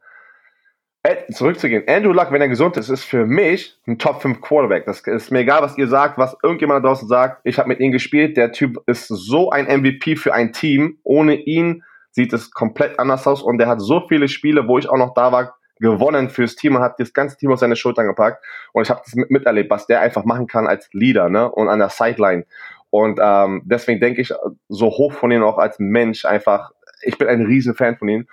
äh, 1.02 1.32
zurückzugehen. 1.32 1.84
Andrew 1.88 2.12
Luck, 2.12 2.30
wenn 2.30 2.42
er 2.42 2.48
gesund 2.48 2.76
ist, 2.76 2.90
ist 2.90 3.04
für 3.04 3.24
mich 3.24 3.78
ein 3.86 3.98
Top 3.98 4.20
5 4.20 4.40
Quarterback. 4.40 4.84
Das 4.84 5.00
ist 5.00 5.30
mir 5.30 5.40
egal, 5.40 5.62
was 5.62 5.78
ihr 5.78 5.86
sagt, 5.86 6.18
was 6.18 6.36
irgendjemand 6.42 6.84
da 6.84 6.88
draußen 6.88 7.08
sagt. 7.08 7.40
Ich 7.44 7.58
habe 7.58 7.68
mit 7.68 7.80
ihm 7.80 7.92
gespielt. 7.92 8.36
Der 8.36 8.52
Typ 8.52 8.82
ist 8.86 9.08
so 9.08 9.50
ein 9.50 9.66
MVP 9.66 10.16
für 10.16 10.34
ein 10.34 10.52
Team. 10.52 10.98
Ohne 11.04 11.36
ihn 11.36 11.84
sieht 12.10 12.32
es 12.32 12.50
komplett 12.50 12.98
anders 12.98 13.26
aus 13.26 13.42
und 13.42 13.58
der 13.58 13.68
hat 13.68 13.80
so 13.80 14.06
viele 14.08 14.28
Spiele, 14.28 14.66
wo 14.66 14.76
ich 14.76 14.88
auch 14.88 14.98
noch 14.98 15.14
da 15.14 15.32
war, 15.32 15.54
gewonnen 15.80 16.28
fürs 16.28 16.56
Team 16.56 16.76
und 16.76 16.82
hat 16.82 17.00
das 17.00 17.12
ganze 17.12 17.36
Team 17.36 17.50
auf 17.50 17.58
seine 17.58 17.76
Schultern 17.76 18.06
gepackt. 18.06 18.44
Und 18.72 18.82
ich 18.82 18.90
habe 18.90 19.02
das 19.04 19.14
miterlebt, 19.14 19.70
was 19.70 19.86
der 19.86 20.00
einfach 20.00 20.24
machen 20.24 20.46
kann 20.46 20.66
als 20.66 20.88
Leader 20.92 21.28
ne? 21.28 21.50
und 21.50 21.68
an 21.68 21.78
der 21.78 21.88
Sideline. 21.88 22.44
Und 22.90 23.18
ähm, 23.22 23.62
deswegen 23.64 24.00
denke 24.00 24.20
ich 24.20 24.32
so 24.68 24.86
hoch 24.86 25.12
von 25.12 25.30
ihm 25.30 25.42
auch 25.42 25.58
als 25.58 25.78
Mensch 25.78 26.24
einfach. 26.24 26.72
Ich 27.02 27.18
bin 27.18 27.28
ein 27.28 27.42
riesen 27.42 27.74
Fan 27.74 27.96
von 27.96 28.08
ihm. 28.08 28.26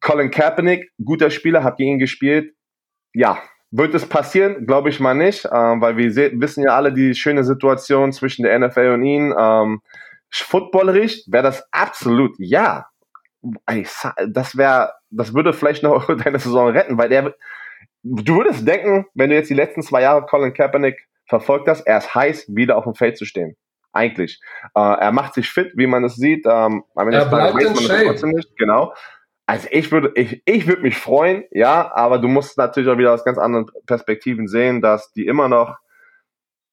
Colin 0.00 0.30
Kaepernick, 0.30 0.90
guter 1.04 1.30
Spieler, 1.30 1.62
hat 1.62 1.76
gegen 1.76 1.92
ihn 1.92 1.98
gespielt. 1.98 2.54
Ja, 3.12 3.38
wird 3.70 3.94
es 3.94 4.06
passieren? 4.06 4.66
Glaube 4.66 4.88
ich 4.88 5.00
mal 5.00 5.14
nicht, 5.14 5.44
ähm, 5.52 5.80
weil 5.80 5.96
wir 5.96 6.14
wissen 6.40 6.64
ja 6.64 6.76
alle 6.76 6.92
die 6.92 7.14
schöne 7.14 7.44
Situation 7.44 8.12
zwischen 8.12 8.44
der 8.44 8.58
NFL 8.58 8.92
und 8.94 9.04
ihm. 9.04 9.34
Ähm, 9.38 9.82
footballerisch 10.30 11.24
wäre 11.26 11.42
das 11.42 11.64
absolut 11.72 12.36
ja 12.38 12.86
das 13.42 14.56
wäre, 14.56 14.92
das 15.10 15.34
würde 15.34 15.52
vielleicht 15.52 15.82
noch 15.82 16.06
deine 16.24 16.38
Saison 16.38 16.68
retten, 16.68 16.98
weil 16.98 17.08
der, 17.08 17.34
du 18.02 18.36
würdest 18.36 18.66
denken, 18.66 19.06
wenn 19.14 19.30
du 19.30 19.36
jetzt 19.36 19.50
die 19.50 19.54
letzten 19.54 19.82
zwei 19.82 20.02
Jahre 20.02 20.26
Colin 20.26 20.54
Kaepernick 20.54 21.06
verfolgt 21.26 21.68
hast, 21.68 21.82
er 21.82 21.98
ist 21.98 22.14
heiß, 22.14 22.46
wieder 22.48 22.76
auf 22.76 22.84
dem 22.84 22.94
Feld 22.94 23.16
zu 23.16 23.24
stehen. 23.24 23.56
Eigentlich. 23.92 24.40
Äh, 24.74 24.80
er 24.80 25.12
macht 25.12 25.34
sich 25.34 25.50
fit, 25.50 25.72
wie 25.74 25.86
man 25.86 26.04
es 26.04 26.14
sieht. 26.14 26.46
Ähm, 26.46 26.84
er 26.94 27.24
bleibt 27.26 27.60
in 27.60 27.76
Shape. 27.76 28.26
Nicht, 28.28 28.56
genau. 28.56 28.94
Also 29.46 29.66
ich 29.72 29.90
würde, 29.90 30.12
ich, 30.14 30.42
ich 30.44 30.68
würde 30.68 30.82
mich 30.82 30.96
freuen, 30.96 31.42
ja, 31.50 31.90
aber 31.92 32.18
du 32.18 32.28
musst 32.28 32.56
natürlich 32.56 32.88
auch 32.88 32.98
wieder 32.98 33.12
aus 33.12 33.24
ganz 33.24 33.36
anderen 33.36 33.66
Perspektiven 33.84 34.46
sehen, 34.46 34.80
dass 34.80 35.12
die 35.12 35.26
immer 35.26 35.48
noch 35.48 35.76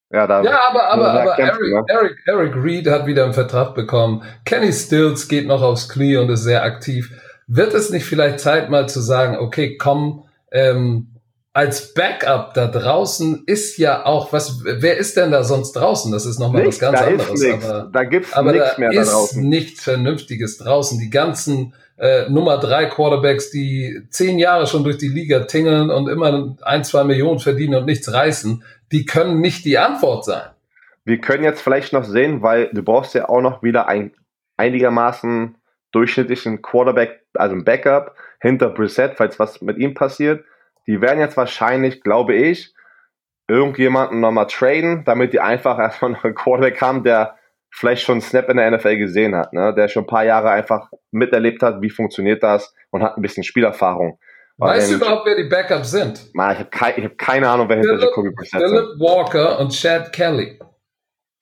ja, 0.09 0.25
da, 0.25 0.41
ja, 0.41 0.69
aber, 0.69 0.83
aber, 0.87 1.21
aber 1.21 1.39
Eric, 1.39 1.59
ne? 1.59 1.83
Eric, 1.87 2.17
Eric 2.25 2.55
Reed 2.63 2.87
hat 2.87 3.07
wieder 3.07 3.25
einen 3.25 3.33
Vertrag 3.33 3.75
bekommen. 3.75 4.23
Kenny 4.45 4.71
Stills 4.71 5.27
geht 5.27 5.47
noch 5.47 5.61
aufs 5.61 5.89
Knie 5.89 6.15
und 6.15 6.29
ist 6.29 6.43
sehr 6.43 6.63
aktiv. 6.63 7.11
Wird 7.47 7.73
es 7.73 7.89
nicht 7.89 8.05
vielleicht 8.05 8.39
Zeit 8.39 8.69
mal 8.69 8.87
zu 8.89 8.99
sagen, 8.99 9.37
okay, 9.37 9.77
komm, 9.77 10.25
ähm, 10.51 11.17
als 11.57 11.95
Backup 11.95 12.53
da 12.53 12.67
draußen 12.67 13.43
ist 13.47 13.77
ja 13.77 14.05
auch 14.05 14.31
was, 14.31 14.63
wer 14.63 14.97
ist 14.97 15.17
denn 15.17 15.31
da 15.31 15.43
sonst 15.43 15.71
draußen? 15.71 16.11
Das 16.11 16.27
ist 16.27 16.37
nochmal 16.37 16.67
was 16.67 16.77
ganz 16.77 17.01
anderes. 17.01 17.63
aber, 17.63 17.89
da 17.91 18.03
gibt's 18.03 18.31
aber 18.33 18.51
nichts 18.51 18.77
mehr 18.77 18.91
da 18.91 19.01
ist 19.01 19.11
draußen. 19.11 19.49
nichts 19.49 19.83
Vernünftiges 19.83 20.59
draußen. 20.59 20.99
Die 20.99 21.09
ganzen 21.09 21.73
äh, 21.97 22.29
Nummer 22.29 22.59
drei 22.59 22.85
Quarterbacks, 22.85 23.49
die 23.49 24.03
zehn 24.11 24.37
Jahre 24.37 24.67
schon 24.67 24.83
durch 24.83 24.99
die 24.99 25.07
Liga 25.07 25.45
tingeln 25.45 25.89
und 25.89 26.07
immer 26.09 26.55
ein, 26.61 26.83
zwei 26.83 27.03
Millionen 27.03 27.39
verdienen 27.39 27.73
und 27.73 27.85
nichts 27.85 28.13
reißen, 28.13 28.63
die 28.91 29.05
können 29.05 29.41
nicht 29.41 29.65
die 29.65 29.79
Antwort 29.79 30.25
sein. 30.25 30.49
Wir 31.05 31.19
können 31.19 31.43
jetzt 31.43 31.61
vielleicht 31.61 31.91
noch 31.91 32.03
sehen, 32.03 32.43
weil 32.43 32.69
du 32.71 32.83
brauchst 32.83 33.15
ja 33.15 33.29
auch 33.29 33.41
noch 33.41 33.63
wieder 33.63 33.87
ein 33.87 34.11
einigermaßen 34.57 35.55
durchschnittlichen 35.91 36.61
Quarterback, 36.61 37.23
also 37.39 37.55
ein 37.55 37.63
Backup 37.63 38.15
hinter 38.39 38.69
Brissett, 38.69 39.15
falls 39.15 39.39
was 39.39 39.61
mit 39.61 39.77
ihm 39.77 39.93
passiert. 39.93 40.45
Die 40.87 41.01
werden 41.01 41.19
jetzt 41.19 41.37
wahrscheinlich, 41.37 42.01
glaube 42.01 42.35
ich, 42.35 42.73
irgendjemanden 43.47 44.19
nochmal 44.19 44.47
traden, 44.47 45.03
damit 45.05 45.33
die 45.33 45.39
einfach 45.39 45.79
erstmal 45.79 46.15
einen 46.15 46.35
Quarterback 46.35 46.81
haben, 46.81 47.03
der 47.03 47.35
vielleicht 47.69 48.03
schon 48.03 48.21
Snap 48.21 48.49
in 48.49 48.57
der 48.57 48.71
NFL 48.71 48.97
gesehen 48.97 49.35
hat, 49.35 49.53
ne? 49.53 49.73
der 49.73 49.87
schon 49.87 50.03
ein 50.03 50.07
paar 50.07 50.23
Jahre 50.23 50.49
einfach 50.49 50.89
miterlebt 51.11 51.61
hat, 51.61 51.81
wie 51.81 51.89
funktioniert 51.89 52.41
das 52.41 52.73
und 52.91 53.03
hat 53.03 53.17
ein 53.17 53.21
bisschen 53.21 53.43
Spielerfahrung. 53.43 54.19
Weißt 54.59 54.91
du 54.91 54.95
überhaupt, 54.95 55.27
wer 55.27 55.35
die 55.35 55.47
Backups 55.47 55.91
sind? 55.91 56.33
Man, 56.33 56.53
ich 56.53 56.59
habe 56.59 56.69
kei 56.71 56.93
hab 56.93 57.17
keine 57.19 57.47
Ahnung, 57.47 57.69
wer 57.69 57.77
hinter 57.77 57.99
Jacoby 57.99 58.31
Brissett 58.31 58.61
ist. 58.61 58.69
Philip 58.71 58.99
Walker 58.99 59.59
und 59.59 59.69
Chad 59.69 60.11
Kelly. 60.11 60.57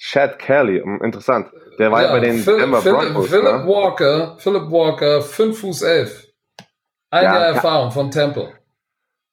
Chad 0.08 0.38
Kelly, 0.38 0.84
interessant. 1.02 1.48
Der 1.80 1.91
war 1.91 2.04
ja, 2.04 2.12
bei 2.12 2.20
den 2.20 2.38
Phil, 2.38 2.60
Denver 2.60 2.80
Philip, 2.80 3.00
Broncos. 3.00 3.30
Philip 3.30 3.44
ne? 3.44 3.68
Walker, 3.68 4.36
Philip 4.38 4.72
Walker, 4.72 5.22
5 5.22 5.60
Fuß 5.60 5.82
11. 5.82 6.28
Ein 7.10 7.24
ja, 7.24 7.34
Jahr 7.34 7.46
Erfahrung 7.48 7.91
von 7.91 8.12
Temple. 8.12 8.54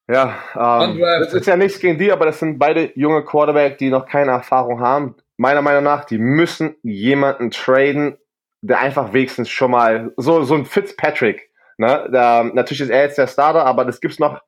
Ja, 0.09 0.35
ähm, 0.57 0.99
das 0.99 1.35
ist 1.35 1.47
ja 1.47 1.59
nichts 1.59 1.79
gegen 1.79 1.99
die, 1.99 2.11
aber 2.11 2.25
das 2.25 2.39
sind 2.39 2.59
beide 2.59 2.91
junge 2.99 3.23
Quarterback, 3.23 3.77
die 3.77 3.91
noch 3.91 4.07
keine 4.07 4.31
Erfahrung 4.31 4.81
haben. 4.81 5.17
Meiner 5.37 5.61
Meinung 5.61 5.85
nach, 5.85 6.07
die 6.07 6.17
müssen 6.17 6.75
jemanden 6.83 7.51
traden, 7.51 8.17
der 8.63 8.81
einfach 8.81 9.13
wenigstens 9.13 9.51
schon 9.51 9.73
mal 9.73 10.13
so, 10.17 10.43
so 10.45 10.55
ein 10.55 10.65
Fitzpatrick. 10.65 11.51
Ne? 11.77 12.09
Da, 12.11 12.45
natürlich 12.45 12.81
ist 12.81 12.91
er 12.91 13.03
jetzt 13.03 13.19
der 13.19 13.27
Starter, 13.27 13.67
aber 13.67 13.85
das 13.85 14.01
gibt's 14.01 14.19
noch 14.19 14.41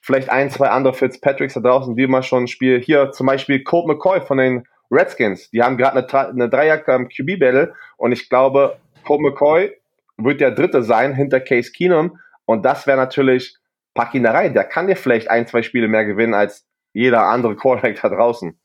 vielleicht 0.00 0.30
ein, 0.30 0.48
zwei 0.48 0.68
andere 0.68 0.94
Fitzpatricks 0.94 1.54
da 1.54 1.60
draußen, 1.60 1.96
die 1.96 2.06
mal 2.06 2.22
schon 2.22 2.44
ein 2.44 2.48
Spiel. 2.48 2.80
Hier 2.80 3.10
zum 3.10 3.26
Beispiel 3.26 3.64
Colt 3.64 3.88
McCoy 3.88 4.20
von 4.20 4.38
den 4.38 4.64
Redskins. 4.92 5.50
Die 5.50 5.62
haben 5.62 5.76
gerade 5.76 6.06
eine, 6.06 6.28
eine 6.28 6.48
Dreier 6.48 6.78
QB-Battle 6.78 7.74
und 7.96 8.12
ich 8.12 8.28
glaube, 8.28 8.76
Colt 9.04 9.20
McCoy 9.20 9.72
wird 10.18 10.40
der 10.40 10.50
Dritte 10.50 10.82
sein 10.82 11.14
hinter 11.14 11.40
Case 11.40 11.72
Keenum 11.72 12.18
und 12.44 12.64
das 12.64 12.86
wäre 12.86 12.98
natürlich 12.98 13.56
pack 13.94 14.14
ihn 14.14 14.22
da 14.22 14.32
rein. 14.32 14.54
Der 14.54 14.64
kann 14.64 14.86
dir 14.86 14.96
vielleicht 14.96 15.30
ein, 15.30 15.46
zwei 15.46 15.62
Spiele 15.62 15.88
mehr 15.88 16.04
gewinnen 16.04 16.34
als 16.34 16.66
jeder 16.92 17.24
andere 17.24 17.56
Quarterback 17.56 18.00
da 18.02 18.08
draußen. 18.08 18.58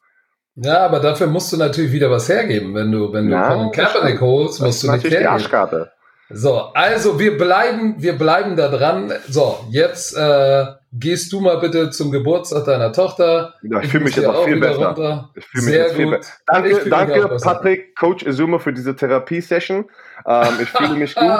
Ja, 0.55 0.79
aber 0.79 0.99
dafür 0.99 1.27
musst 1.27 1.53
du 1.53 1.57
natürlich 1.57 1.91
wieder 1.91 2.09
was 2.09 2.27
hergeben. 2.29 2.73
Wenn 2.73 2.91
du, 2.91 3.13
wenn 3.13 3.27
du 3.27 3.33
ja, 3.33 3.53
Colin 3.53 3.71
Kaepernick 3.71 4.19
holst, 4.19 4.59
musst 4.61 4.83
du 4.83 4.91
nicht 4.91 5.03
hergeben. 5.03 5.21
Die 5.21 5.27
Arschkarte. 5.27 5.91
So, 6.29 6.57
also 6.73 7.19
wir 7.19 7.37
bleiben, 7.37 7.95
wir 7.99 8.17
bleiben 8.17 8.57
da 8.57 8.67
dran. 8.67 9.13
So, 9.29 9.59
jetzt 9.69 10.15
äh, 10.17 10.65
gehst 10.91 11.31
du 11.31 11.39
mal 11.39 11.59
bitte 11.59 11.89
zum 11.89 12.11
Geburtstag 12.11 12.65
deiner 12.65 12.91
Tochter. 12.91 13.53
Ja, 13.61 13.81
ich 13.81 13.89
fühle 13.89 14.03
mich 14.03 14.15
jetzt 14.15 14.27
auch 14.27 14.43
viel 14.43 14.59
besser. 14.59 14.87
Runter. 14.87 15.29
Ich 15.35 15.45
fühle 15.45 15.63
mich 15.63 15.73
Sehr 15.73 15.83
jetzt 15.85 15.95
viel 15.95 16.09
besser. 16.11 16.33
Danke, 16.45 16.89
danke 16.89 17.37
Patrick, 17.41 17.95
Coach 17.95 18.23
Izuma 18.23 18.59
für 18.59 18.73
diese 18.73 18.93
Therapie-Session. 18.93 19.85
Ähm, 20.25 20.47
ich 20.61 20.69
fühle 20.69 20.95
mich 20.95 21.15
gut. 21.15 21.31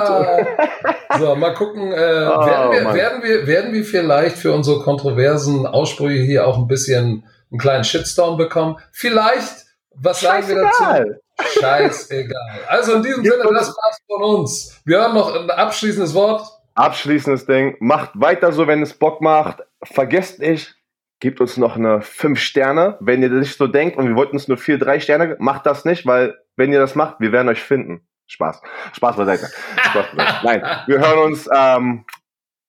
so, 1.20 1.36
mal 1.36 1.54
gucken. 1.54 1.92
Äh, 1.92 1.96
oh, 1.96 2.46
werden, 2.46 2.72
wir, 2.72 2.94
werden, 2.94 3.24
wir, 3.24 3.48
werden 3.48 3.74
wir 3.74 3.84
vielleicht 3.84 4.38
für 4.38 4.54
unsere 4.54 4.80
kontroversen 4.80 5.66
Aussprüche 5.68 6.24
hier 6.24 6.48
auch 6.48 6.58
ein 6.58 6.68
bisschen 6.68 7.26
einen 7.52 7.60
kleinen 7.60 7.84
Shitstorm 7.84 8.38
bekommen? 8.38 8.78
Vielleicht. 8.92 9.66
Was 10.00 10.22
sagen 10.22 10.48
wir 10.48 10.56
dazu? 10.56 11.20
Scheißegal. 11.60 12.62
Also 12.68 12.96
in 12.96 13.04
diesem 13.04 13.24
Sinne, 13.24 13.44
das 13.54 13.70
war's 13.70 14.00
von 14.08 14.24
uns. 14.24 14.82
Wir 14.86 15.02
haben 15.02 15.14
noch 15.14 15.34
ein 15.34 15.50
abschließendes 15.50 16.14
Wort. 16.14 16.48
Abschließendes 16.76 17.46
Ding. 17.46 17.76
Macht 17.80 18.12
weiter 18.16 18.52
so, 18.52 18.68
wenn 18.68 18.82
es 18.82 18.94
Bock 18.94 19.22
macht. 19.22 19.64
Vergesst 19.84 20.40
nicht, 20.40 20.76
gebt 21.20 21.42
uns 21.42 21.58
noch 21.58 21.76
eine 21.76 22.02
5 22.02 22.40
Sterne. 22.40 22.98
Wenn 23.00 23.22
ihr 23.22 23.30
das 23.30 23.40
nicht 23.40 23.58
so 23.58 23.68
denkt 23.68 23.98
und 23.98 24.08
wir 24.08 24.16
wollten 24.16 24.36
uns 24.36 24.48
nur 24.48 24.58
4, 24.58 24.78
3 24.78 25.00
Sterne, 25.00 25.36
macht 25.40 25.66
das 25.66 25.86
nicht, 25.86 26.06
weil 26.06 26.38
wenn 26.56 26.72
ihr 26.74 26.80
das 26.80 26.96
macht, 26.96 27.20
wir 27.20 27.32
werden 27.32 27.50
euch 27.50 27.64
finden. 27.64 28.08
Spaß. 28.28 28.62
Spaß 28.94 29.16
beiseite. 29.16 29.50
Spaß 29.78 30.06
beiseite. 30.16 30.40
Nein, 30.44 30.64
wir 30.88 31.00
hören 31.00 31.20
uns, 31.20 31.50
ähm, 31.56 32.06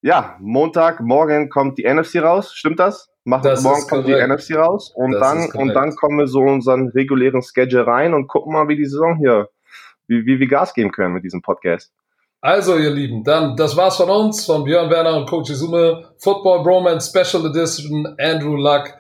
ja, 0.01 0.37
Montag, 0.41 1.01
morgen 1.01 1.49
kommt 1.49 1.79
die 1.79 1.85
NFC 1.85 2.17
raus. 2.17 2.53
Stimmt 2.55 2.79
das? 2.79 3.09
Machen, 3.25 3.45
das 3.45 3.63
morgen 3.63 3.87
kommt 3.89 4.09
die 4.09 4.15
NFC 4.15 4.57
raus 4.57 4.91
und 4.95 5.13
das 5.13 5.21
dann, 5.21 5.51
und 5.61 5.75
dann 5.75 5.95
kommen 5.97 6.19
wir 6.19 6.27
so 6.27 6.41
unseren 6.41 6.89
regulären 6.89 7.43
Schedule 7.43 7.87
rein 7.87 8.15
und 8.15 8.27
gucken 8.27 8.53
mal, 8.53 8.69
wie 8.69 8.77
die 8.77 8.87
Saison 8.87 9.17
hier, 9.19 9.49
wie, 10.07 10.25
wie 10.25 10.41
wir 10.41 10.49
Gas 10.49 10.73
geben 10.73 10.93
können 10.93 11.13
mit 11.15 11.25
diesem 11.25 11.43
Podcast. 11.43 11.93
Also, 12.41 12.77
ihr 12.77 12.91
Lieben, 12.91 13.25
dann, 13.25 13.57
das 13.57 13.77
war's 13.77 13.97
von 13.97 14.09
uns, 14.09 14.47
von 14.47 14.65
Björn 14.65 14.91
Werner 14.91 15.17
und 15.17 15.29
Coach 15.29 15.51
Izume. 15.51 16.05
Football 16.19 16.63
Bromance 16.63 17.11
Special 17.11 17.45
Edition, 17.45 18.15
Andrew 18.19 18.57
Luck. 18.57 18.95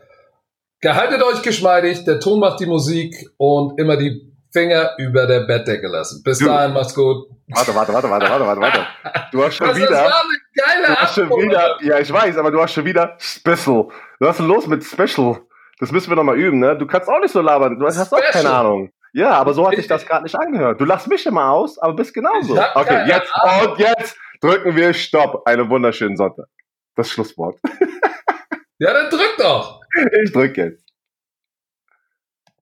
Gehaltet 0.80 1.22
euch 1.22 1.42
geschmeidig, 1.42 2.04
der 2.04 2.20
Ton 2.20 2.40
macht 2.40 2.60
die 2.60 2.66
Musik 2.66 3.30
und 3.36 3.80
immer 3.80 3.96
die 3.96 4.27
Finger 4.52 4.92
über 4.98 5.26
der 5.26 5.40
Bettdecke 5.40 5.86
lassen. 5.88 6.22
Bis 6.22 6.38
du, 6.38 6.46
dahin, 6.46 6.72
macht's 6.72 6.94
gut. 6.94 7.28
Warte, 7.48 7.74
warte, 7.74 7.92
warte, 7.92 8.10
warte, 8.10 8.28
warte, 8.30 8.46
warte, 8.46 8.60
warte. 8.60 8.86
Du 9.32 9.44
hast 9.44 9.56
schon 9.56 9.68
das 9.68 9.76
wieder. 9.76 9.88
Das 9.90 10.00
war 10.04 10.22
eine 10.22 10.38
geile 10.54 10.86
du 10.86 11.00
hast 11.00 11.14
schon 11.14 11.30
wieder, 11.30 11.76
Ja, 11.82 11.98
ich 11.98 12.12
weiß, 12.12 12.36
aber 12.38 12.50
du 12.50 12.62
hast 12.62 12.72
schon 12.72 12.84
wieder 12.84 13.14
Special. 13.18 13.88
Was 14.20 14.30
ist 14.30 14.38
denn 14.38 14.48
los 14.48 14.66
mit 14.66 14.84
Special? 14.84 15.40
Das 15.80 15.92
müssen 15.92 16.10
wir 16.10 16.16
noch 16.16 16.24
mal 16.24 16.36
üben, 16.38 16.58
ne? 16.58 16.76
Du 16.76 16.86
kannst 16.86 17.08
auch 17.08 17.20
nicht 17.20 17.32
so 17.32 17.40
labern. 17.40 17.78
Du 17.78 17.86
hast 17.86 17.94
Special. 17.94 18.22
auch 18.22 18.30
keine 18.32 18.50
Ahnung. 18.50 18.90
Ja, 19.12 19.30
aber 19.32 19.54
so 19.54 19.66
hat 19.66 19.76
sich 19.76 19.86
das 19.86 20.04
gerade 20.06 20.24
nicht 20.24 20.38
angehört. 20.38 20.80
Du 20.80 20.84
lachst 20.84 21.08
mich 21.08 21.24
immer 21.26 21.50
aus, 21.50 21.78
aber 21.78 21.94
bist 21.94 22.14
genauso. 22.14 22.58
Okay, 22.74 23.06
jetzt 23.06 23.32
und 23.66 23.78
jetzt 23.78 24.16
drücken 24.40 24.76
wir 24.76 24.92
Stopp. 24.94 25.46
Einen 25.46 25.68
wunderschönen 25.68 26.16
Sonntag. 26.16 26.46
Das 26.96 27.10
Schlusswort. 27.10 27.58
Ja, 28.80 28.92
dann 28.92 29.10
drück 29.10 29.34
doch. 29.38 29.80
Ich 30.22 30.32
drück 30.32 30.56
jetzt. 30.56 30.84